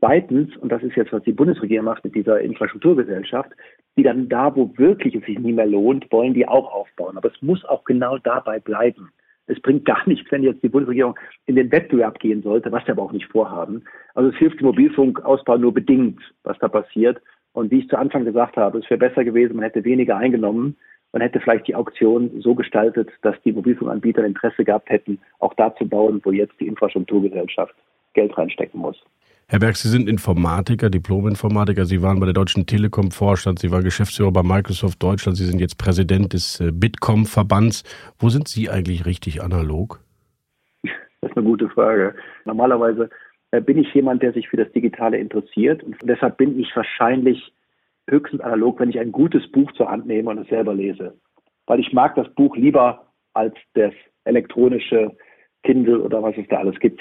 Zweitens, 0.00 0.56
und 0.56 0.72
das 0.72 0.82
ist 0.82 0.96
jetzt, 0.96 1.12
was 1.12 1.22
die 1.22 1.32
Bundesregierung 1.32 1.84
macht 1.84 2.02
mit 2.02 2.16
dieser 2.16 2.40
Infrastrukturgesellschaft, 2.40 3.52
die 3.96 4.02
dann 4.02 4.28
da, 4.28 4.56
wo 4.56 4.76
wirklich 4.76 5.14
es 5.14 5.24
sich 5.26 5.38
nie 5.38 5.52
mehr 5.52 5.66
lohnt, 5.66 6.10
wollen 6.10 6.34
die 6.34 6.48
auch 6.48 6.72
aufbauen. 6.74 7.16
Aber 7.16 7.30
es 7.32 7.40
muss 7.40 7.64
auch 7.66 7.84
genau 7.84 8.18
dabei 8.18 8.58
bleiben. 8.58 9.12
Es 9.46 9.60
bringt 9.60 9.84
gar 9.84 10.02
nichts, 10.08 10.30
wenn 10.30 10.42
jetzt 10.42 10.62
die 10.62 10.68
Bundesregierung 10.68 11.18
in 11.46 11.56
den 11.56 11.70
Wettbewerb 11.70 12.18
gehen 12.18 12.42
sollte, 12.42 12.72
was 12.72 12.84
sie 12.84 12.92
aber 12.92 13.02
auch 13.02 13.12
nicht 13.12 13.30
vorhaben. 13.30 13.84
Also 14.14 14.30
es 14.30 14.36
hilft 14.36 14.60
dem 14.60 14.66
Mobilfunkausbau 14.66 15.58
nur 15.58 15.74
bedingt, 15.74 16.20
was 16.42 16.58
da 16.58 16.68
passiert. 16.68 17.20
Und 17.52 17.70
wie 17.70 17.78
ich 17.78 17.88
zu 17.88 17.98
Anfang 17.98 18.24
gesagt 18.24 18.56
habe, 18.56 18.78
es 18.78 18.90
wäre 18.90 18.98
besser 18.98 19.24
gewesen, 19.24 19.56
man 19.56 19.64
hätte 19.64 19.84
weniger 19.84 20.16
eingenommen. 20.16 20.76
Man 21.12 21.22
hätte 21.22 21.40
vielleicht 21.40 21.66
die 21.66 21.74
Auktion 21.74 22.42
so 22.42 22.54
gestaltet, 22.54 23.08
dass 23.22 23.40
die 23.42 23.52
Mobilfunkanbieter 23.52 24.24
Interesse 24.24 24.64
gehabt 24.64 24.90
hätten, 24.90 25.18
auch 25.38 25.54
da 25.54 25.74
zu 25.76 25.88
bauen, 25.88 26.20
wo 26.24 26.32
jetzt 26.32 26.60
die 26.60 26.66
Infrastrukturgesellschaft 26.66 27.74
Geld 28.12 28.36
reinstecken 28.36 28.80
muss. 28.80 29.02
Herr 29.48 29.60
Berg, 29.60 29.76
Sie 29.76 29.88
sind 29.88 30.08
Informatiker, 30.08 30.90
Diplom-Informatiker. 30.90 31.84
Sie 31.84 32.02
waren 32.02 32.18
bei 32.18 32.26
der 32.26 32.32
Deutschen 32.34 32.66
Telekom 32.66 33.12
Vorstand. 33.12 33.60
Sie 33.60 33.70
waren 33.70 33.84
Geschäftsführer 33.84 34.32
bei 34.32 34.42
Microsoft 34.42 35.00
Deutschland. 35.00 35.38
Sie 35.38 35.44
sind 35.44 35.60
jetzt 35.60 35.78
Präsident 35.78 36.32
des 36.32 36.58
äh, 36.58 36.72
Bitkom-Verbands. 36.72 37.84
Wo 38.18 38.28
sind 38.28 38.48
Sie 38.48 38.68
eigentlich 38.68 39.06
richtig 39.06 39.44
analog? 39.44 40.00
Das 40.82 41.30
ist 41.30 41.36
eine 41.36 41.46
gute 41.46 41.68
Frage. 41.68 42.16
Normalerweise 42.44 43.08
äh, 43.52 43.60
bin 43.60 43.78
ich 43.78 43.94
jemand, 43.94 44.20
der 44.20 44.32
sich 44.32 44.48
für 44.48 44.56
das 44.56 44.72
Digitale 44.72 45.16
interessiert. 45.16 45.84
Und 45.84 45.94
deshalb 46.02 46.38
bin 46.38 46.58
ich 46.58 46.74
wahrscheinlich 46.74 47.52
höchstens 48.10 48.40
analog, 48.40 48.80
wenn 48.80 48.90
ich 48.90 48.98
ein 48.98 49.12
gutes 49.12 49.48
Buch 49.52 49.70
zur 49.74 49.88
Hand 49.88 50.08
nehme 50.08 50.30
und 50.30 50.38
es 50.38 50.48
selber 50.48 50.74
lese. 50.74 51.14
Weil 51.68 51.78
ich 51.78 51.92
mag 51.92 52.16
das 52.16 52.28
Buch 52.34 52.56
lieber 52.56 53.12
als 53.32 53.54
das 53.74 53.92
elektronische 54.24 55.16
Kindle 55.62 56.00
oder 56.00 56.20
was 56.20 56.36
es 56.36 56.48
da 56.48 56.56
alles 56.56 56.80
gibt. 56.80 57.00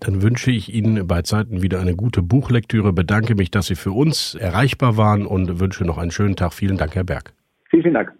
Dann 0.00 0.22
wünsche 0.22 0.50
ich 0.50 0.72
Ihnen 0.72 1.06
bei 1.06 1.22
Zeiten 1.22 1.62
wieder 1.62 1.80
eine 1.80 1.96
gute 1.96 2.22
Buchlektüre, 2.22 2.92
bedanke 2.92 3.34
mich, 3.34 3.50
dass 3.50 3.66
Sie 3.66 3.74
für 3.74 3.92
uns 3.92 4.34
erreichbar 4.34 4.96
waren 4.96 5.26
und 5.26 5.60
wünsche 5.60 5.84
noch 5.84 5.98
einen 5.98 6.10
schönen 6.10 6.36
Tag. 6.36 6.52
Vielen 6.52 6.76
Dank, 6.76 6.94
Herr 6.94 7.04
Berg. 7.04 7.32
Vielen, 7.70 7.82
vielen 7.82 7.94
Dank. 7.94 8.12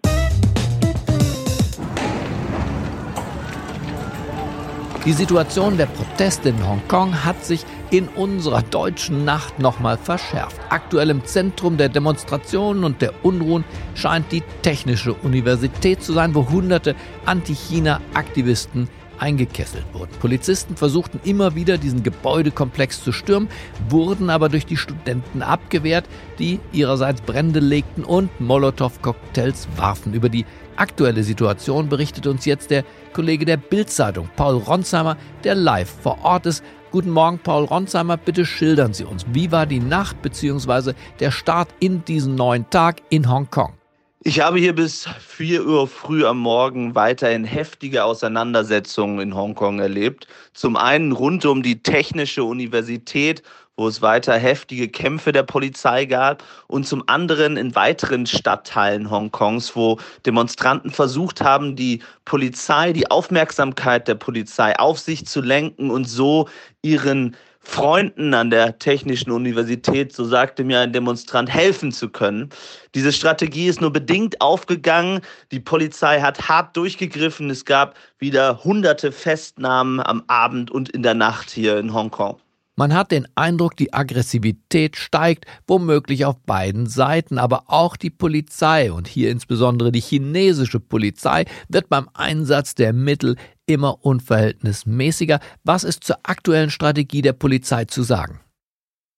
Die 5.05 5.13
Situation 5.13 5.77
der 5.77 5.85
Proteste 5.85 6.49
in 6.49 6.67
Hongkong 6.67 7.23
hat 7.23 7.43
sich 7.45 7.65
in 7.89 8.09
unserer 8.09 8.61
deutschen 8.61 9.23
Nacht 9.23 9.57
nochmal 9.57 9.97
verschärft. 9.97 10.59
Aktuell 10.69 11.09
im 11.09 11.23
Zentrum 11.23 11.77
der 11.77 11.87
Demonstrationen 11.87 12.83
und 12.83 13.01
der 13.01 13.13
Unruhen 13.23 13.63
scheint 13.95 14.31
die 14.33 14.43
Technische 14.61 15.13
Universität 15.13 16.03
zu 16.03 16.11
sein, 16.11 16.35
wo 16.35 16.49
hunderte 16.49 16.95
Anti-China-Aktivisten 17.25 18.89
eingekesselt 19.19 19.85
wurden. 19.93 20.11
Polizisten 20.19 20.75
versuchten 20.75 21.19
immer 21.23 21.55
wieder, 21.55 21.77
diesen 21.77 22.03
Gebäudekomplex 22.03 23.03
zu 23.03 23.11
stürmen, 23.11 23.49
wurden 23.89 24.29
aber 24.29 24.49
durch 24.49 24.65
die 24.65 24.77
Studenten 24.77 25.41
abgewehrt, 25.41 26.05
die 26.39 26.59
ihrerseits 26.71 27.21
Brände 27.21 27.59
legten 27.59 28.03
und 28.03 28.29
Molotow-Cocktails 28.39 29.67
warfen. 29.75 30.13
Über 30.13 30.29
die 30.29 30.45
aktuelle 30.75 31.23
Situation 31.23 31.89
berichtet 31.89 32.27
uns 32.27 32.45
jetzt 32.45 32.71
der 32.71 32.83
Kollege 33.13 33.45
der 33.45 33.57
Bildzeitung, 33.57 34.29
Paul 34.35 34.57
Ronsheimer, 34.57 35.17
der 35.43 35.55
live 35.55 35.89
vor 36.01 36.23
Ort 36.23 36.45
ist. 36.45 36.63
Guten 36.91 37.11
Morgen, 37.11 37.39
Paul 37.39 37.65
Ronsheimer. 37.65 38.17
Bitte 38.17 38.45
schildern 38.45 38.93
Sie 38.93 39.03
uns, 39.03 39.25
wie 39.31 39.51
war 39.51 39.65
die 39.65 39.79
Nacht 39.79 40.21
bzw. 40.21 40.93
der 41.19 41.31
Start 41.31 41.69
in 41.79 42.03
diesen 42.05 42.35
neuen 42.35 42.69
Tag 42.69 43.01
in 43.09 43.29
Hongkong? 43.29 43.78
Ich 44.21 44.41
habe 44.41 44.59
hier 44.59 44.75
bis 44.75 45.07
4 45.07 45.65
Uhr 45.65 45.87
früh 45.87 46.25
am 46.25 46.39
Morgen 46.39 46.93
weiterhin 46.93 47.45
heftige 47.45 48.03
Auseinandersetzungen 48.03 49.21
in 49.21 49.33
Hongkong 49.33 49.79
erlebt. 49.79 50.27
Zum 50.53 50.75
einen 50.75 51.13
rund 51.13 51.45
um 51.45 51.63
die 51.63 51.81
Technische 51.81 52.43
Universität, 52.43 53.43
wo 53.77 53.87
es 53.87 54.01
weiter 54.01 54.37
heftige 54.37 54.89
Kämpfe 54.89 55.31
der 55.31 55.43
Polizei 55.43 56.03
gab 56.03 56.43
und 56.67 56.85
zum 56.85 57.05
anderen 57.07 57.55
in 57.55 57.75
weiteren 57.75 58.25
Stadtteilen 58.25 59.09
Hongkongs, 59.09 59.73
wo 59.77 59.99
Demonstranten 60.25 60.91
versucht 60.91 61.39
haben, 61.39 61.77
die 61.77 62.01
Polizei, 62.25 62.91
die 62.91 63.09
Aufmerksamkeit 63.09 64.09
der 64.09 64.15
Polizei 64.15 64.77
auf 64.77 64.99
sich 64.99 65.27
zu 65.27 65.39
lenken 65.39 65.89
und 65.89 66.09
so 66.09 66.49
ihren 66.81 67.37
Freunden 67.61 68.33
an 68.33 68.49
der 68.49 68.79
Technischen 68.79 69.31
Universität, 69.31 70.13
so 70.13 70.23
sagte 70.23 70.63
mir 70.63 70.79
ein 70.79 70.93
Demonstrant, 70.93 71.49
helfen 71.49 71.91
zu 71.91 72.09
können. 72.09 72.49
Diese 72.95 73.11
Strategie 73.11 73.67
ist 73.67 73.81
nur 73.81 73.91
bedingt 73.91 74.41
aufgegangen. 74.41 75.21
Die 75.51 75.59
Polizei 75.59 76.21
hat 76.21 76.47
hart 76.47 76.75
durchgegriffen. 76.77 77.49
Es 77.49 77.65
gab 77.65 77.95
wieder 78.17 78.63
hunderte 78.63 79.11
Festnahmen 79.11 79.99
am 79.99 80.23
Abend 80.27 80.71
und 80.71 80.89
in 80.89 81.03
der 81.03 81.13
Nacht 81.13 81.49
hier 81.51 81.77
in 81.77 81.93
Hongkong. 81.93 82.39
Man 82.79 82.93
hat 82.93 83.11
den 83.11 83.27
Eindruck, 83.35 83.75
die 83.75 83.93
Aggressivität 83.93 84.95
steigt, 84.95 85.43
womöglich 85.67 86.23
auf 86.23 86.39
beiden 86.39 86.87
Seiten, 86.87 87.37
aber 87.37 87.63
auch 87.67 87.97
die 87.97 88.09
Polizei 88.09 88.89
und 88.93 89.05
hier 89.05 89.31
insbesondere 89.31 89.91
die 89.91 89.99
chinesische 89.99 90.79
Polizei 90.79 91.43
wird 91.67 91.89
beim 91.89 92.07
Einsatz 92.13 92.75
der 92.75 92.93
Mittel 92.93 93.35
immer 93.65 94.05
unverhältnismäßiger. 94.05 95.41
Was 95.65 95.83
ist 95.83 96.05
zur 96.05 96.19
aktuellen 96.23 96.69
Strategie 96.69 97.21
der 97.21 97.33
Polizei 97.33 97.83
zu 97.83 98.01
sagen? 98.01 98.39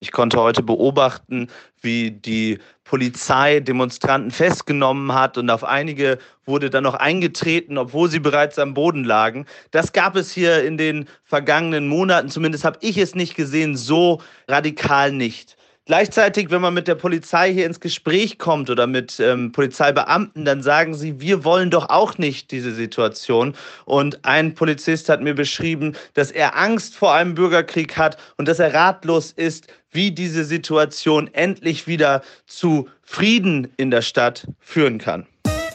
Ich 0.04 0.12
konnte 0.12 0.40
heute 0.42 0.64
beobachten, 0.64 1.48
wie 1.80 2.10
die 2.10 2.58
Polizei 2.86 3.60
Demonstranten 3.60 4.32
festgenommen 4.32 5.14
hat 5.14 5.38
und 5.38 5.52
auf 5.52 5.64
einige 5.64 6.18
wurde 6.44 6.72
dann 6.72 6.86
noch 6.86 6.96
eingetreten, 6.96 7.78
obwohl 7.78 8.10
sie 8.10 8.20
bereits 8.20 8.58
am 8.58 8.74
Boden 8.74 9.04
lagen. 9.04 9.46
Das 9.70 9.94
gab 9.94 10.16
es 10.16 10.32
hier 10.32 10.64
in 10.64 10.80
den 10.80 11.08
vergangenen 11.24 11.88
Monaten, 11.88 12.30
zumindest 12.30 12.66
habe 12.66 12.80
ich 12.82 12.98
es 12.98 13.14
nicht 13.14 13.36
gesehen, 13.36 13.78
so 13.78 14.24
radikal 14.48 15.12
nicht. 15.12 15.56
Gleichzeitig, 15.86 16.52
wenn 16.52 16.62
man 16.62 16.76
mit 16.76 16.88
der 16.88 16.94
Polizei 16.94 17.52
hier 17.52 17.66
ins 17.66 17.80
Gespräch 17.80 18.38
kommt 18.38 18.70
oder 18.70 18.86
mit 18.86 19.20
ähm, 19.20 19.52
Polizeibeamten, 19.52 20.46
dann 20.46 20.62
sagen 20.62 20.94
sie, 20.94 21.20
wir 21.20 21.44
wollen 21.44 21.72
doch 21.72 21.90
auch 21.90 22.20
nicht 22.20 22.52
diese 22.52 22.72
Situation. 22.72 23.56
Und 23.86 24.24
ein 24.24 24.54
Polizist 24.54 25.10
hat 25.10 25.22
mir 25.22 25.34
beschrieben, 25.34 25.96
dass 26.14 26.30
er 26.30 26.56
Angst 26.56 26.96
vor 26.96 27.16
einem 27.16 27.34
Bürgerkrieg 27.34 27.98
hat 27.98 28.18
und 28.38 28.48
dass 28.48 28.60
er 28.60 28.76
ratlos 28.76 29.32
ist, 29.32 29.74
wie 29.90 30.12
diese 30.12 30.46
Situation 30.46 31.28
endlich 31.34 31.88
wieder 31.88 32.22
zu 32.46 32.88
Frieden 33.02 33.68
in 33.78 33.90
der 33.90 34.04
Stadt 34.04 34.48
führen 34.60 35.00
kann. 35.00 35.26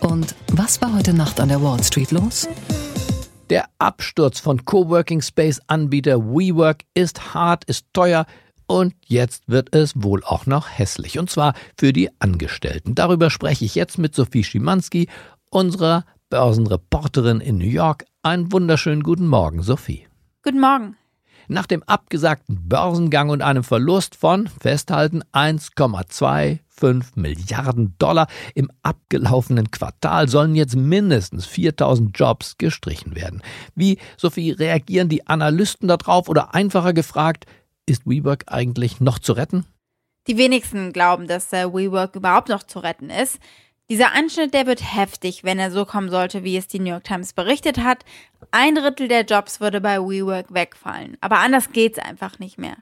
Und 0.01 0.37
was 0.53 0.81
war 0.81 0.95
heute 0.95 1.15
Nacht 1.15 1.41
an 1.41 1.49
der 1.49 1.61
Wall 1.61 1.83
Street 1.83 2.13
los? 2.13 2.49
Der 3.51 3.67
Absturz 3.79 4.39
von 4.39 4.65
Coworking 4.65 5.21
Space 5.21 5.61
Anbieter 5.67 6.19
WeWork 6.19 6.83
ist 6.95 7.35
hart, 7.35 7.65
ist 7.65 7.87
teuer, 7.93 8.25
und 8.67 8.95
jetzt 9.05 9.45
wird 9.49 9.75
es 9.75 10.03
wohl 10.03 10.23
auch 10.25 10.47
noch 10.47 10.69
hässlich. 10.69 11.19
Und 11.19 11.31
zwar 11.31 11.55
für 11.79 11.93
die 11.93 12.11
Angestellten. 12.21 12.95
Darüber 12.95 13.31
spreche 13.31 13.65
ich 13.65 13.75
jetzt 13.75 13.99
mit 13.99 14.15
Sophie 14.15 14.45
Schimanski, 14.45 15.09
unserer 15.51 16.05
Börsenreporterin 16.31 17.41
in 17.41 17.59
New 17.59 17.65
York. 17.65 18.05
Einen 18.23 18.53
wunderschönen 18.53 19.03
guten 19.03 19.27
Morgen, 19.27 19.63
Sophie. 19.63 20.07
Guten 20.43 20.61
Morgen. 20.61 20.97
Nach 21.49 21.67
dem 21.67 21.85
abgesagten 21.85 22.69
Börsengang 22.69 23.31
und 23.31 23.41
einem 23.41 23.63
Verlust 23.63 24.17
von, 24.17 24.49
festhalten, 24.49 25.23
1,25 25.33 27.05
Milliarden 27.15 27.95
Dollar 27.99 28.27
im 28.57 28.69
abgelaufenen 28.83 29.71
Quartal 29.71 30.29
sollen 30.29 30.57
jetzt 30.57 30.75
mindestens 30.75 31.47
4000 31.47 32.19
Jobs 32.19 32.59
gestrichen 32.59 33.15
werden. 33.15 33.43
Wie, 33.77 33.99
Sophie, 34.17 34.51
reagieren 34.51 35.09
die 35.09 35.29
Analysten 35.29 35.87
darauf 35.87 36.29
oder 36.29 36.53
einfacher 36.53 36.93
gefragt, 36.93 37.47
ist 37.87 38.07
WeWork 38.07 38.45
eigentlich 38.49 39.01
noch 39.01 39.19
zu 39.19 39.33
retten? 39.33 39.65
Die 40.27 40.37
wenigsten 40.37 40.93
glauben, 40.93 41.29
dass 41.29 41.53
äh, 41.53 41.73
WeWork 41.73 42.17
überhaupt 42.17 42.49
noch 42.49 42.65
zu 42.65 42.81
retten 42.81 43.11
ist. 43.11 43.39
Dieser 43.89 44.13
Anschnitt, 44.13 44.53
der 44.53 44.67
wird 44.67 44.83
heftig, 44.83 45.45
wenn 45.45 45.61
er 45.61 45.71
so 45.71 45.85
kommen 45.85 46.11
sollte, 46.11 46.43
wie 46.43 46.57
es 46.57 46.67
die 46.67 46.81
New 46.81 46.91
York 46.91 47.05
Times 47.05 47.33
berichtet 47.33 47.79
hat. 47.79 48.05
Ein 48.51 48.75
Drittel 48.75 49.07
der 49.07 49.25
Jobs 49.25 49.61
würde 49.61 49.81
bei 49.81 50.01
WeWork 50.01 50.53
wegfallen. 50.53 51.17
Aber 51.21 51.39
anders 51.39 51.71
geht's 51.71 52.01
einfach 52.01 52.41
nicht 52.41 52.59
mehr. 52.59 52.77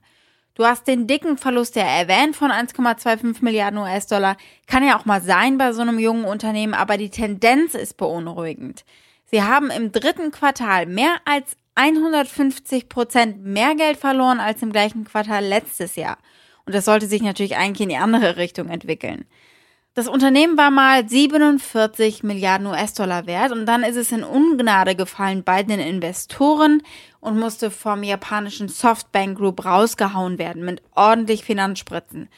Du 0.55 0.65
hast 0.65 0.87
den 0.87 1.07
dicken 1.07 1.37
Verlust 1.37 1.77
ja 1.77 1.83
erwähnt 1.83 2.37
von 2.37 2.51
1,25 2.51 3.39
Milliarden 3.43 3.81
US-Dollar. 3.81 4.37
Kann 4.67 4.87
ja 4.87 4.99
auch 4.99 5.05
mal 5.05 5.21
sein 5.21 5.59
bei 5.59 5.73
so 5.73 5.83
einem 5.83 5.99
jungen 5.99 6.25
Unternehmen, 6.25 6.75
aber 6.75 6.97
die 6.97 7.11
Tendenz 7.11 7.75
ist 7.75 7.97
beunruhigend. 7.97 8.85
Sie 9.25 9.43
haben 9.43 9.71
im 9.71 9.91
dritten 9.91 10.31
Quartal 10.31 10.87
mehr 10.87 11.17
als 11.25 11.57
150 11.75 12.89
Prozent 12.89 13.45
mehr 13.45 13.75
Geld 13.75 13.97
verloren 13.97 14.41
als 14.41 14.63
im 14.63 14.73
gleichen 14.73 15.05
Quartal 15.05 15.45
letztes 15.45 15.97
Jahr. 15.97 16.19
Und 16.67 16.75
das 16.75 16.85
sollte 16.85 17.07
sich 17.07 17.23
natürlich 17.23 17.57
eigentlich 17.57 17.83
in 17.83 17.89
die 17.89 17.97
andere 17.97 18.37
Richtung 18.37 18.69
entwickeln. 18.69 19.27
Das 19.97 20.09
Unternehmen 20.09 20.59
war 20.59 20.73
mal 20.73 21.09
47 21.09 22.25
Milliarden 22.25 22.67
US-Dollar 22.67 23.27
wert 23.27 23.53
und 23.53 23.65
dann 23.65 23.85
ist 23.85 23.95
es 23.95 24.11
in 24.11 24.25
Ungnade 24.25 24.97
gefallen 24.97 25.45
bei 25.45 25.63
den 25.63 25.79
Investoren 25.79 26.83
und 27.21 27.39
musste 27.39 27.71
vom 27.71 28.03
japanischen 28.03 28.69
Softbank 28.69 29.39
Group 29.39 29.65
rausgehauen 29.65 30.39
werden 30.39 30.65
mit 30.65 30.83
ordentlich 30.97 31.45
Finanzspritzen. 31.45 32.29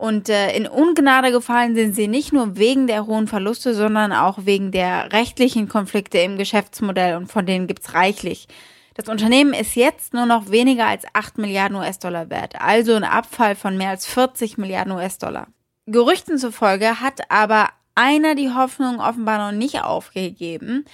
Und 0.00 0.30
äh, 0.30 0.56
in 0.56 0.66
Ungnade 0.66 1.30
gefallen 1.30 1.74
sind 1.74 1.94
sie 1.94 2.08
nicht 2.08 2.32
nur 2.32 2.56
wegen 2.56 2.86
der 2.86 3.06
hohen 3.06 3.28
Verluste, 3.28 3.74
sondern 3.74 4.14
auch 4.14 4.38
wegen 4.46 4.72
der 4.72 5.12
rechtlichen 5.12 5.68
Konflikte 5.68 6.16
im 6.16 6.38
Geschäftsmodell 6.38 7.16
und 7.16 7.30
von 7.30 7.44
denen 7.44 7.66
gibt's 7.66 7.92
reichlich. 7.92 8.48
Das 8.94 9.10
Unternehmen 9.10 9.52
ist 9.52 9.74
jetzt 9.74 10.14
nur 10.14 10.24
noch 10.24 10.50
weniger 10.50 10.86
als 10.86 11.04
8 11.12 11.36
Milliarden 11.36 11.76
US-Dollar 11.76 12.30
wert, 12.30 12.58
also 12.58 12.94
ein 12.94 13.04
Abfall 13.04 13.54
von 13.54 13.76
mehr 13.76 13.90
als 13.90 14.06
40 14.06 14.56
Milliarden 14.56 14.94
US-Dollar. 14.94 15.48
Gerüchten 15.84 16.38
zufolge 16.38 17.02
hat 17.02 17.30
aber 17.30 17.68
einer 17.94 18.34
die 18.34 18.54
Hoffnung 18.54 19.00
offenbar 19.00 19.52
noch 19.52 19.58
nicht 19.58 19.82
aufgegeben. 19.82 20.86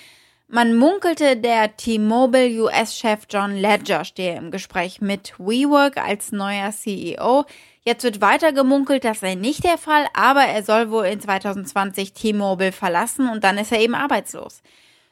Man 0.48 0.74
munkelte, 0.74 1.36
der 1.36 1.76
T-Mobile 1.76 2.60
US-Chef 2.60 3.26
John 3.30 3.54
Ledger 3.54 4.04
stehe 4.04 4.36
im 4.36 4.50
Gespräch 4.50 5.00
mit 5.00 5.34
WeWork 5.38 5.96
als 5.96 6.32
neuer 6.32 6.72
CEO. 6.72 7.44
Jetzt 7.88 8.02
wird 8.02 8.20
weiter 8.20 8.52
gemunkelt, 8.52 9.04
das 9.04 9.20
sei 9.20 9.36
nicht 9.36 9.62
der 9.62 9.78
Fall, 9.78 10.08
aber 10.12 10.40
er 10.40 10.64
soll 10.64 10.90
wohl 10.90 11.04
in 11.04 11.20
2020 11.20 12.12
T-Mobile 12.14 12.72
verlassen 12.72 13.28
und 13.28 13.44
dann 13.44 13.58
ist 13.58 13.70
er 13.70 13.78
eben 13.78 13.94
arbeitslos. 13.94 14.60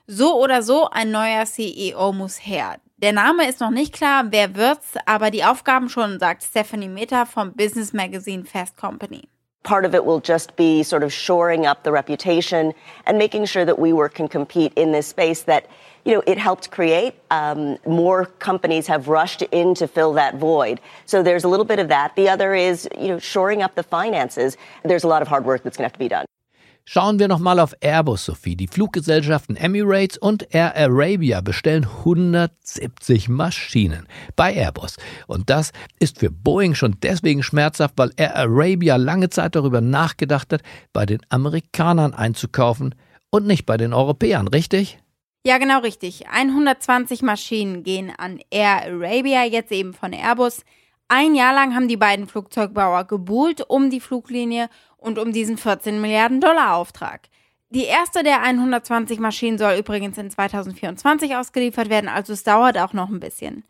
So 0.08 0.42
oder 0.42 0.60
so, 0.60 0.88
ein 0.90 1.12
neuer 1.12 1.44
CEO 1.46 2.12
muss 2.12 2.36
her. 2.44 2.78
Der 2.96 3.12
Name 3.12 3.48
ist 3.48 3.60
noch 3.60 3.70
nicht 3.70 3.94
klar, 3.94 4.24
wer 4.30 4.56
wird's, 4.56 4.94
aber 5.06 5.30
die 5.30 5.44
Aufgaben 5.44 5.88
schon, 5.88 6.18
sagt 6.18 6.42
Stephanie 6.42 6.88
Meta 6.88 7.26
vom 7.26 7.52
Business 7.52 7.92
Magazine 7.92 8.44
Fast 8.44 8.76
Company. 8.76 9.28
Part 9.62 9.86
of 9.86 9.94
it 9.94 10.04
will 10.04 10.20
just 10.20 10.56
be 10.56 10.82
sort 10.82 11.04
of 11.04 11.12
shoring 11.12 11.68
up 11.68 11.84
the 11.84 11.92
reputation 11.92 12.72
and 13.06 13.16
making 13.16 13.46
sure 13.46 13.64
that 13.64 13.78
WeWork 13.78 14.14
can 14.14 14.28
compete 14.28 14.72
in 14.74 14.90
this 14.90 15.08
space 15.08 15.44
that 15.44 15.68
you 16.04 16.12
know, 16.14 16.22
it 16.26 16.38
helped 16.38 16.70
create. 16.70 17.14
Um, 17.30 17.78
more 17.86 18.26
companies 18.38 18.86
have 18.86 19.08
rushed 19.08 19.42
in 19.42 19.74
to 19.74 19.88
fill 19.88 20.12
that 20.14 20.36
void. 20.36 20.80
So 21.06 21.22
there's 21.22 21.44
a 21.44 21.48
little 21.48 21.64
bit 21.64 21.78
of 21.78 21.88
that. 21.88 22.14
The 22.16 22.28
other 22.28 22.54
is, 22.54 22.88
you 22.98 23.08
know, 23.08 23.18
shoring 23.18 23.62
up 23.62 23.74
the 23.74 23.82
finances. 23.82 24.56
There's 24.84 25.04
a 25.04 25.08
lot 25.08 25.22
of 25.22 25.28
hard 25.28 25.44
work 25.44 25.62
that's 25.62 25.76
going 25.76 25.84
to 25.84 25.88
have 25.88 25.92
to 25.94 25.98
be 25.98 26.08
done. 26.08 26.26
Schauen 26.86 27.18
wir 27.18 27.28
nochmal 27.28 27.60
auf 27.60 27.74
Airbus, 27.80 28.26
Sophie. 28.26 28.56
Die 28.56 28.66
Fluggesellschaften 28.66 29.56
Emirates 29.56 30.18
und 30.18 30.54
Air 30.54 30.76
Arabia 30.76 31.40
bestellen 31.40 31.86
170 31.86 33.30
Maschinen 33.30 34.06
bei 34.36 34.54
Airbus. 34.54 34.96
Und 35.26 35.48
das 35.48 35.72
ist 35.98 36.18
für 36.18 36.30
Boeing 36.30 36.74
schon 36.74 36.96
deswegen 37.02 37.42
schmerzhaft, 37.42 37.94
weil 37.96 38.10
Air 38.16 38.36
Arabia 38.36 38.96
lange 38.96 39.30
Zeit 39.30 39.54
darüber 39.56 39.80
nachgedacht 39.80 40.52
hat, 40.52 40.60
bei 40.92 41.06
den 41.06 41.20
Amerikanern 41.30 42.12
einzukaufen 42.12 42.94
und 43.30 43.46
nicht 43.46 43.64
bei 43.64 43.78
den 43.78 43.94
Europäern, 43.94 44.46
richtig? 44.46 44.98
Ja, 45.46 45.58
genau 45.58 45.80
richtig. 45.80 46.26
120 46.28 47.20
Maschinen 47.20 47.82
gehen 47.82 48.10
an 48.16 48.40
Air 48.50 48.86
Arabia, 48.86 49.44
jetzt 49.44 49.72
eben 49.72 49.92
von 49.92 50.14
Airbus. 50.14 50.64
Ein 51.08 51.34
Jahr 51.34 51.52
lang 51.52 51.74
haben 51.74 51.86
die 51.86 51.98
beiden 51.98 52.26
Flugzeugbauer 52.26 53.04
gebuhlt 53.04 53.60
um 53.68 53.90
die 53.90 54.00
Fluglinie 54.00 54.70
und 54.96 55.18
um 55.18 55.32
diesen 55.32 55.58
14 55.58 56.00
Milliarden 56.00 56.40
Dollar 56.40 56.76
Auftrag. 56.76 57.28
Die 57.68 57.84
erste 57.84 58.22
der 58.22 58.40
120 58.40 59.18
Maschinen 59.18 59.58
soll 59.58 59.74
übrigens 59.74 60.16
in 60.16 60.30
2024 60.30 61.36
ausgeliefert 61.36 61.90
werden, 61.90 62.08
also 62.08 62.32
es 62.32 62.42
dauert 62.42 62.78
auch 62.78 62.94
noch 62.94 63.10
ein 63.10 63.20
bisschen. 63.20 63.64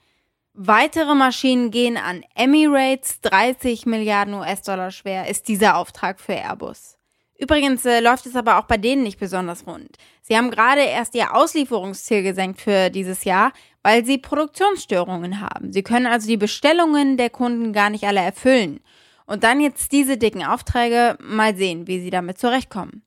Weitere 0.53 1.17
Maschinen 1.17 1.73
gehen 1.73 1.97
an 1.97 2.23
Emirates, 2.37 3.21
30 3.23 3.87
Milliarden 3.87 4.35
US-Dollar 4.35 4.93
schwer 4.93 5.29
ist 5.29 5.49
dieser 5.49 5.77
Auftrag 5.77 6.21
für 6.21 6.35
Airbus. 6.35 6.99
Übrigens 7.37 7.85
äh, 7.85 8.01
läuft 8.01 8.27
es 8.27 8.37
aber 8.37 8.59
auch 8.59 8.65
bei 8.65 8.77
denen 8.77 9.03
nicht 9.03 9.19
besonders 9.19 9.67
rund. 9.67 9.97
Sie 10.23 10.37
haben 10.37 10.51
gerade 10.51 10.83
erst 10.83 11.15
ihr 11.15 11.35
Auslieferungsziel 11.35 12.23
gesenkt 12.23 12.61
für 12.61 12.91
dieses 12.91 13.25
Jahr, 13.25 13.53
weil 13.83 14.05
sie 14.05 14.19
Produktionsstörungen 14.19 15.41
haben. 15.41 15.73
Sie 15.73 15.83
können 15.83 16.07
also 16.07 16.29
die 16.29 16.37
Bestellungen 16.37 17.17
der 17.17 17.31
Kunden 17.31 17.73
gar 17.73 17.91
nicht 17.91 18.05
alle 18.05 18.21
erfüllen. 18.21 18.81
Und 19.27 19.43
dann 19.43 19.61
jetzt 19.61 19.93
diese 19.93 20.17
dicken 20.17 20.45
Aufträge, 20.45 21.19
mal 21.21 21.57
sehen, 21.57 21.87
wie 21.87 22.01
sie 22.01 22.11
damit 22.11 22.39
zurechtkommen. 22.39 23.03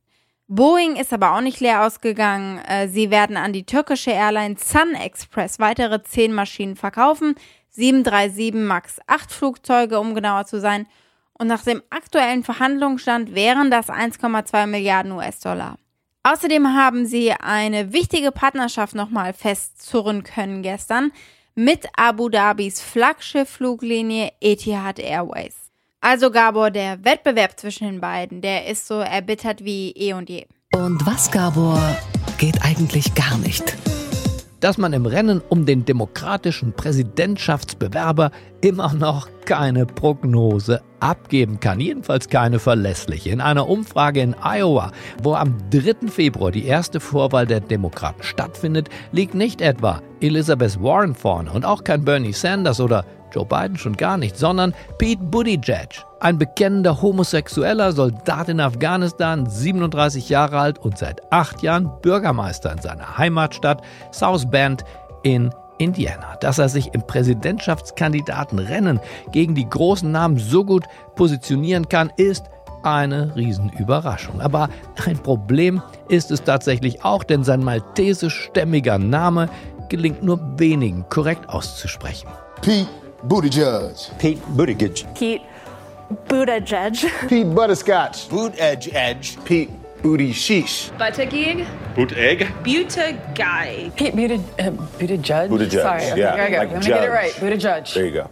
Boeing 0.50 0.96
ist 0.96 1.14
aber 1.14 1.36
auch 1.36 1.42
nicht 1.42 1.60
leer 1.60 1.86
ausgegangen. 1.86 2.60
Äh, 2.66 2.90
sie 2.90 3.12
werden 3.12 3.38
an 3.38 3.54
die 3.54 3.66
türkische 3.66 4.12
Airline 4.12 4.56
Sun 4.58 4.94
Express 4.94 5.60
weitere 5.60 6.04
10 6.04 6.34
Maschinen 6.34 6.76
verkaufen, 6.76 7.36
737 7.70 8.54
MAX 8.54 9.00
8 9.08 9.32
Flugzeuge, 9.32 10.00
um 10.00 10.16
genauer 10.16 10.46
zu 10.46 10.60
sein– 10.60 10.86
und 11.40 11.48
nach 11.48 11.64
dem 11.64 11.82
aktuellen 11.90 12.44
Verhandlungsstand 12.44 13.36
wären 13.36 13.72
das 13.72 13.90
1,2 13.90 14.68
Milliarden 14.68 15.12
US-Dollar. 15.12 15.78
Außerdem 16.24 16.76
haben 16.76 17.06
sie 17.06 17.32
eine 17.32 17.94
wichtige 17.94 18.32
Partnerschaft 18.32 18.96
nochmal 18.96 19.34
festzurren 19.34 20.24
können 20.24 20.62
gestern 20.62 21.12
mit 21.56 21.88
Abu 21.96 22.30
Dhabis 22.30 22.82
Flaggschiff-Fluglinie 22.82 24.32
Etihad 24.42 25.00
Airways. 25.00 25.56
Also 26.02 26.30
Gabor, 26.30 26.70
der 26.70 27.04
Wettbewerb 27.04 27.60
zwischen 27.60 27.88
den 27.88 28.02
beiden, 28.02 28.42
der 28.42 28.68
ist 28.68 28.88
so 28.88 28.96
erbittert 28.96 29.64
wie 29.64 29.92
eh 29.92 30.14
und 30.14 30.30
je. 30.30 30.46
Und 30.74 31.06
was, 31.06 31.32
Gabor, 31.32 31.80
geht 32.38 32.62
eigentlich 32.62 33.16
gar 33.16 33.38
nicht? 33.40 33.76
Dass 34.60 34.78
man 34.78 34.94
im 34.94 35.06
Rennen 35.06 35.42
um 35.50 35.66
den 35.66 35.86
demokratischen 35.86 36.74
Präsidentschaftsbewerber 36.74 38.32
immer 38.62 38.94
noch 38.94 39.28
keine 39.46 39.86
Prognose 39.86 40.82
abgeben 41.00 41.60
kann, 41.60 41.80
jedenfalls 41.80 42.28
keine 42.28 42.60
verlässliche. 42.60 43.30
In 43.30 43.40
einer 43.40 43.70
Umfrage 43.70 44.22
in 44.22 44.36
Iowa, 44.42 44.92
wo 45.22 45.36
am 45.36 45.56
3. 45.70 46.08
Februar 46.10 46.52
die 46.52 46.66
erste 46.66 47.00
Vorwahl 47.00 47.46
der 47.46 47.60
Demokraten 47.60 48.24
stattfindet, 48.24 48.90
liegt 49.12 49.36
nicht 49.36 49.62
etwa 49.62 50.02
Elizabeth 50.20 50.82
Warren 50.82 51.14
vorne 51.14 51.52
und 51.52 51.66
auch 51.66 51.84
kein 51.84 52.04
Bernie 52.04 52.34
Sanders 52.34 52.80
oder 52.80 53.06
Joe 53.32 53.46
Biden 53.46 53.78
schon 53.78 53.96
gar 53.96 54.18
nicht, 54.18 54.38
sondern 54.38 54.74
Pete 54.98 55.24
Buttigieg, 55.24 56.04
ein 56.20 56.38
bekennender 56.38 57.02
homosexueller 57.02 57.92
Soldat 57.92 58.50
in 58.50 58.60
Afghanistan, 58.60 59.46
37 59.48 60.30
Jahre 60.30 60.60
alt 60.60 60.80
und 60.80 60.98
seit 60.98 61.32
acht 61.32 61.62
Jahren 61.62 61.92
Bürgermeister 62.02 62.72
in 62.72 62.82
seiner 62.82 63.18
Heimatstadt 63.18 63.82
South 64.12 64.50
Bend 64.50 64.84
in 65.24 65.52
Indiana. 65.78 66.36
Dass 66.40 66.58
er 66.58 66.70
sich 66.70 66.94
im 66.94 67.06
Präsidentschaftskandidatenrennen 67.06 69.00
gegen 69.32 69.56
die 69.56 69.70
großen 69.70 70.12
Namen 70.12 70.38
so 70.38 70.64
gut 70.66 70.86
positionieren 71.16 71.88
kann, 71.90 72.12
ist 72.18 72.46
eine 72.84 73.36
Riesenüberraschung. 73.36 74.42
Aber 74.42 74.70
ein 75.06 75.18
Problem 75.18 75.82
ist 76.08 76.32
es 76.32 76.44
tatsächlich 76.44 77.04
auch, 77.04 77.24
denn 77.24 77.44
sein 77.44 77.64
maltesischstämmiger 77.64 78.98
Name 78.98 79.50
gelingt 79.90 80.24
nur 80.24 80.40
wenigen 80.60 81.08
korrekt 81.10 81.50
auszusprechen. 81.50 82.30
Pete 82.62 82.88
Buttigieg. 83.28 84.18
Pete 84.18 84.42
Buttigieg. 84.56 85.06
Pete 85.14 85.42
Buttigieg. 86.30 87.28
Pete 87.28 87.46
Butterscotch. 87.56 88.30
Boot 88.30 88.54
Edge 88.58 88.90
Edge. 88.94 89.38
Pete 89.46 89.70
Booty 90.02 90.32
Sheesh. 90.34 90.92
Buttigieg. 90.98 91.66
Boot 91.96 92.14
Egg. 92.14 92.48
Buttigieg. 92.64 93.18
Pete 93.96 94.12
Buttigieg. 94.16 94.42
Uh, 94.60 94.72
Buttigieg. 95.00 95.50
Buttigieg. 95.50 95.82
Sorry. 95.82 96.12
Okay, 96.12 96.20
yeah, 96.20 96.34
okay, 96.34 96.46
okay. 96.46 96.58
like 96.60 96.72
Let 96.72 96.80
me 96.80 96.86
get 96.86 96.88
it 96.88 97.02
judge. 97.02 97.10
right. 97.10 97.34
Buttigieg. 97.40 97.94
There 97.94 98.06
you 98.06 98.14
go. 98.14 98.30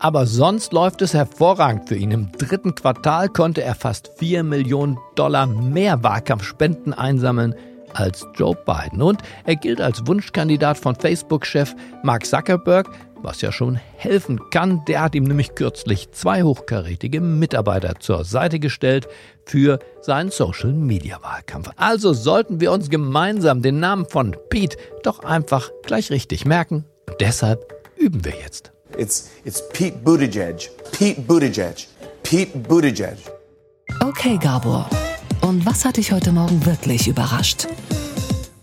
Aber 0.00 0.26
sonst 0.26 0.72
läuft 0.72 1.02
es 1.02 1.12
hervorragend 1.12 1.88
für 1.88 1.96
ihn. 1.96 2.12
Im 2.12 2.30
dritten 2.32 2.74
Quartal 2.74 3.28
konnte 3.28 3.62
er 3.62 3.74
fast 3.74 4.12
4 4.18 4.44
Millionen 4.44 4.96
Dollar 5.16 5.46
mehr 5.46 6.02
Wahlkampfspenden 6.04 6.94
einsammeln 6.94 7.54
als 7.94 8.24
Joe 8.36 8.54
Biden. 8.64 9.02
Und 9.02 9.22
er 9.44 9.56
gilt 9.56 9.80
als 9.80 10.06
Wunschkandidat 10.06 10.78
von 10.78 10.94
Facebook-Chef 10.94 11.74
Mark 12.04 12.24
Zuckerberg, 12.24 12.88
was 13.22 13.40
ja 13.40 13.52
schon 13.52 13.76
helfen 13.96 14.40
kann. 14.50 14.84
Der 14.86 15.02
hat 15.02 15.14
ihm 15.14 15.24
nämlich 15.24 15.54
kürzlich 15.54 16.10
zwei 16.12 16.42
hochkarätige 16.42 17.20
Mitarbeiter 17.20 17.94
zur 18.00 18.24
Seite 18.24 18.58
gestellt 18.58 19.08
für 19.44 19.78
seinen 20.00 20.30
Social-Media-Wahlkampf. 20.30 21.70
Also 21.76 22.12
sollten 22.12 22.60
wir 22.60 22.72
uns 22.72 22.90
gemeinsam 22.90 23.62
den 23.62 23.80
Namen 23.80 24.06
von 24.06 24.36
Pete 24.50 24.76
doch 25.02 25.24
einfach 25.24 25.70
gleich 25.84 26.10
richtig 26.10 26.44
merken. 26.44 26.84
Und 27.08 27.20
deshalb 27.20 27.74
üben 27.96 28.24
wir 28.24 28.34
jetzt. 28.42 28.72
It's 28.96 29.30
it's 29.44 29.62
Pete 29.70 29.98
Buttigieg. 29.98 30.70
Pete 30.92 31.20
Buttigieg. 31.20 31.86
Pete 32.22 32.58
Buttigieg. 32.58 33.18
Okay, 34.02 34.38
Gabor. 34.40 34.88
Und 35.40 35.64
was 35.64 35.84
hat 35.84 35.96
dich 35.96 36.12
heute 36.12 36.32
Morgen 36.32 36.64
wirklich 36.66 37.08
überrascht? 37.08 37.66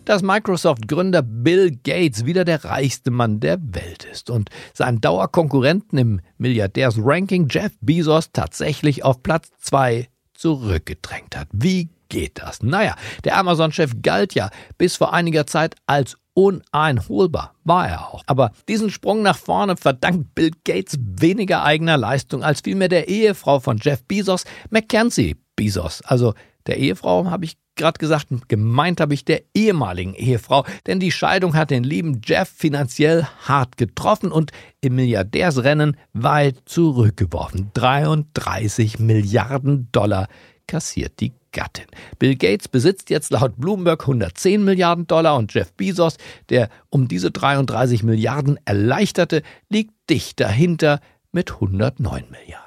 Dass 0.09 0.21
Microsoft-Gründer 0.21 1.21
Bill 1.21 1.71
Gates 1.83 2.25
wieder 2.25 2.45
der 2.45 2.63
reichste 2.63 3.11
Mann 3.11 3.39
der 3.39 3.57
Welt 3.61 4.05
ist 4.05 4.29
und 4.29 4.49
seinen 4.73 5.01
Dauerkonkurrenten 5.01 5.97
im 5.97 6.21
Milliardärs-Ranking 6.37 7.47
Jeff 7.49 7.73
Bezos 7.81 8.31
tatsächlich 8.31 9.03
auf 9.03 9.23
Platz 9.23 9.49
2 9.59 10.07
zurückgedrängt 10.33 11.35
hat. 11.35 11.47
Wie 11.51 11.89
geht 12.09 12.39
das? 12.39 12.61
Naja, 12.61 12.95
der 13.23 13.37
Amazon-Chef 13.37 13.93
galt 14.01 14.35
ja 14.35 14.49
bis 14.77 14.95
vor 14.95 15.13
einiger 15.13 15.47
Zeit 15.47 15.75
als 15.87 16.17
uneinholbar. 16.33 17.55
War 17.63 17.87
er 17.87 18.13
auch. 18.13 18.21
Aber 18.27 18.51
diesen 18.67 18.91
Sprung 18.91 19.21
nach 19.23 19.37
vorne 19.37 19.77
verdankt 19.77 20.35
Bill 20.35 20.51
Gates 20.65 20.97
weniger 20.99 21.63
eigener 21.63 21.97
Leistung 21.97 22.43
als 22.43 22.61
vielmehr 22.61 22.89
der 22.89 23.07
Ehefrau 23.07 23.59
von 23.59 23.77
Jeff 23.81 24.03
Bezos, 24.03 24.43
Mackenzie 24.69 25.37
Bezos. 25.55 26.01
Also 26.03 26.33
der 26.67 26.77
Ehefrau 26.77 27.25
habe 27.25 27.45
ich 27.45 27.57
gerade 27.75 27.99
gesagt, 27.99 28.27
gemeint 28.47 29.01
habe 29.01 29.13
ich 29.13 29.25
der 29.25 29.43
ehemaligen 29.53 30.13
Ehefrau, 30.13 30.65
denn 30.87 30.99
die 30.99 31.11
Scheidung 31.11 31.55
hat 31.55 31.71
den 31.71 31.83
lieben 31.83 32.21
Jeff 32.23 32.49
finanziell 32.49 33.27
hart 33.45 33.77
getroffen 33.77 34.31
und 34.31 34.51
im 34.81 34.95
Milliardärsrennen 34.95 35.97
weit 36.13 36.57
zurückgeworfen. 36.65 37.71
33 37.73 38.99
Milliarden 38.99 39.89
Dollar 39.91 40.27
kassiert 40.67 41.19
die 41.19 41.33
Gattin. 41.51 41.85
Bill 42.19 42.35
Gates 42.35 42.67
besitzt 42.67 43.09
jetzt 43.09 43.31
laut 43.31 43.53
Bloomberg 43.57 44.01
110 44.01 44.63
Milliarden 44.63 45.07
Dollar 45.07 45.37
und 45.37 45.53
Jeff 45.53 45.71
Bezos, 45.73 46.17
der 46.49 46.69
um 46.89 47.07
diese 47.07 47.31
33 47.31 48.03
Milliarden 48.03 48.59
erleichterte, 48.65 49.41
liegt 49.69 49.93
dicht 50.09 50.39
dahinter 50.39 50.99
mit 51.31 51.53
109 51.53 52.25
Milliarden. 52.29 52.65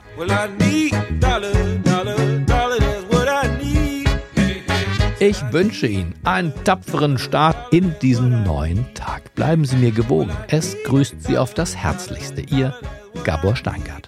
Ich 5.20 5.52
wünsche 5.52 5.88
Ihnen 5.88 6.14
einen 6.22 6.52
tapferen 6.62 7.18
Start 7.18 7.72
in 7.72 7.92
diesen 8.00 8.44
neuen 8.44 8.86
Tag. 8.94 9.34
Bleiben 9.34 9.64
Sie 9.64 9.74
mir 9.74 9.90
gewogen. 9.90 10.30
Es 10.46 10.76
grüßt 10.84 11.24
Sie 11.24 11.36
auf 11.36 11.54
das 11.54 11.74
Herzlichste. 11.74 12.42
Ihr 12.42 12.72
Gabor 13.24 13.56
Steingart. 13.56 14.06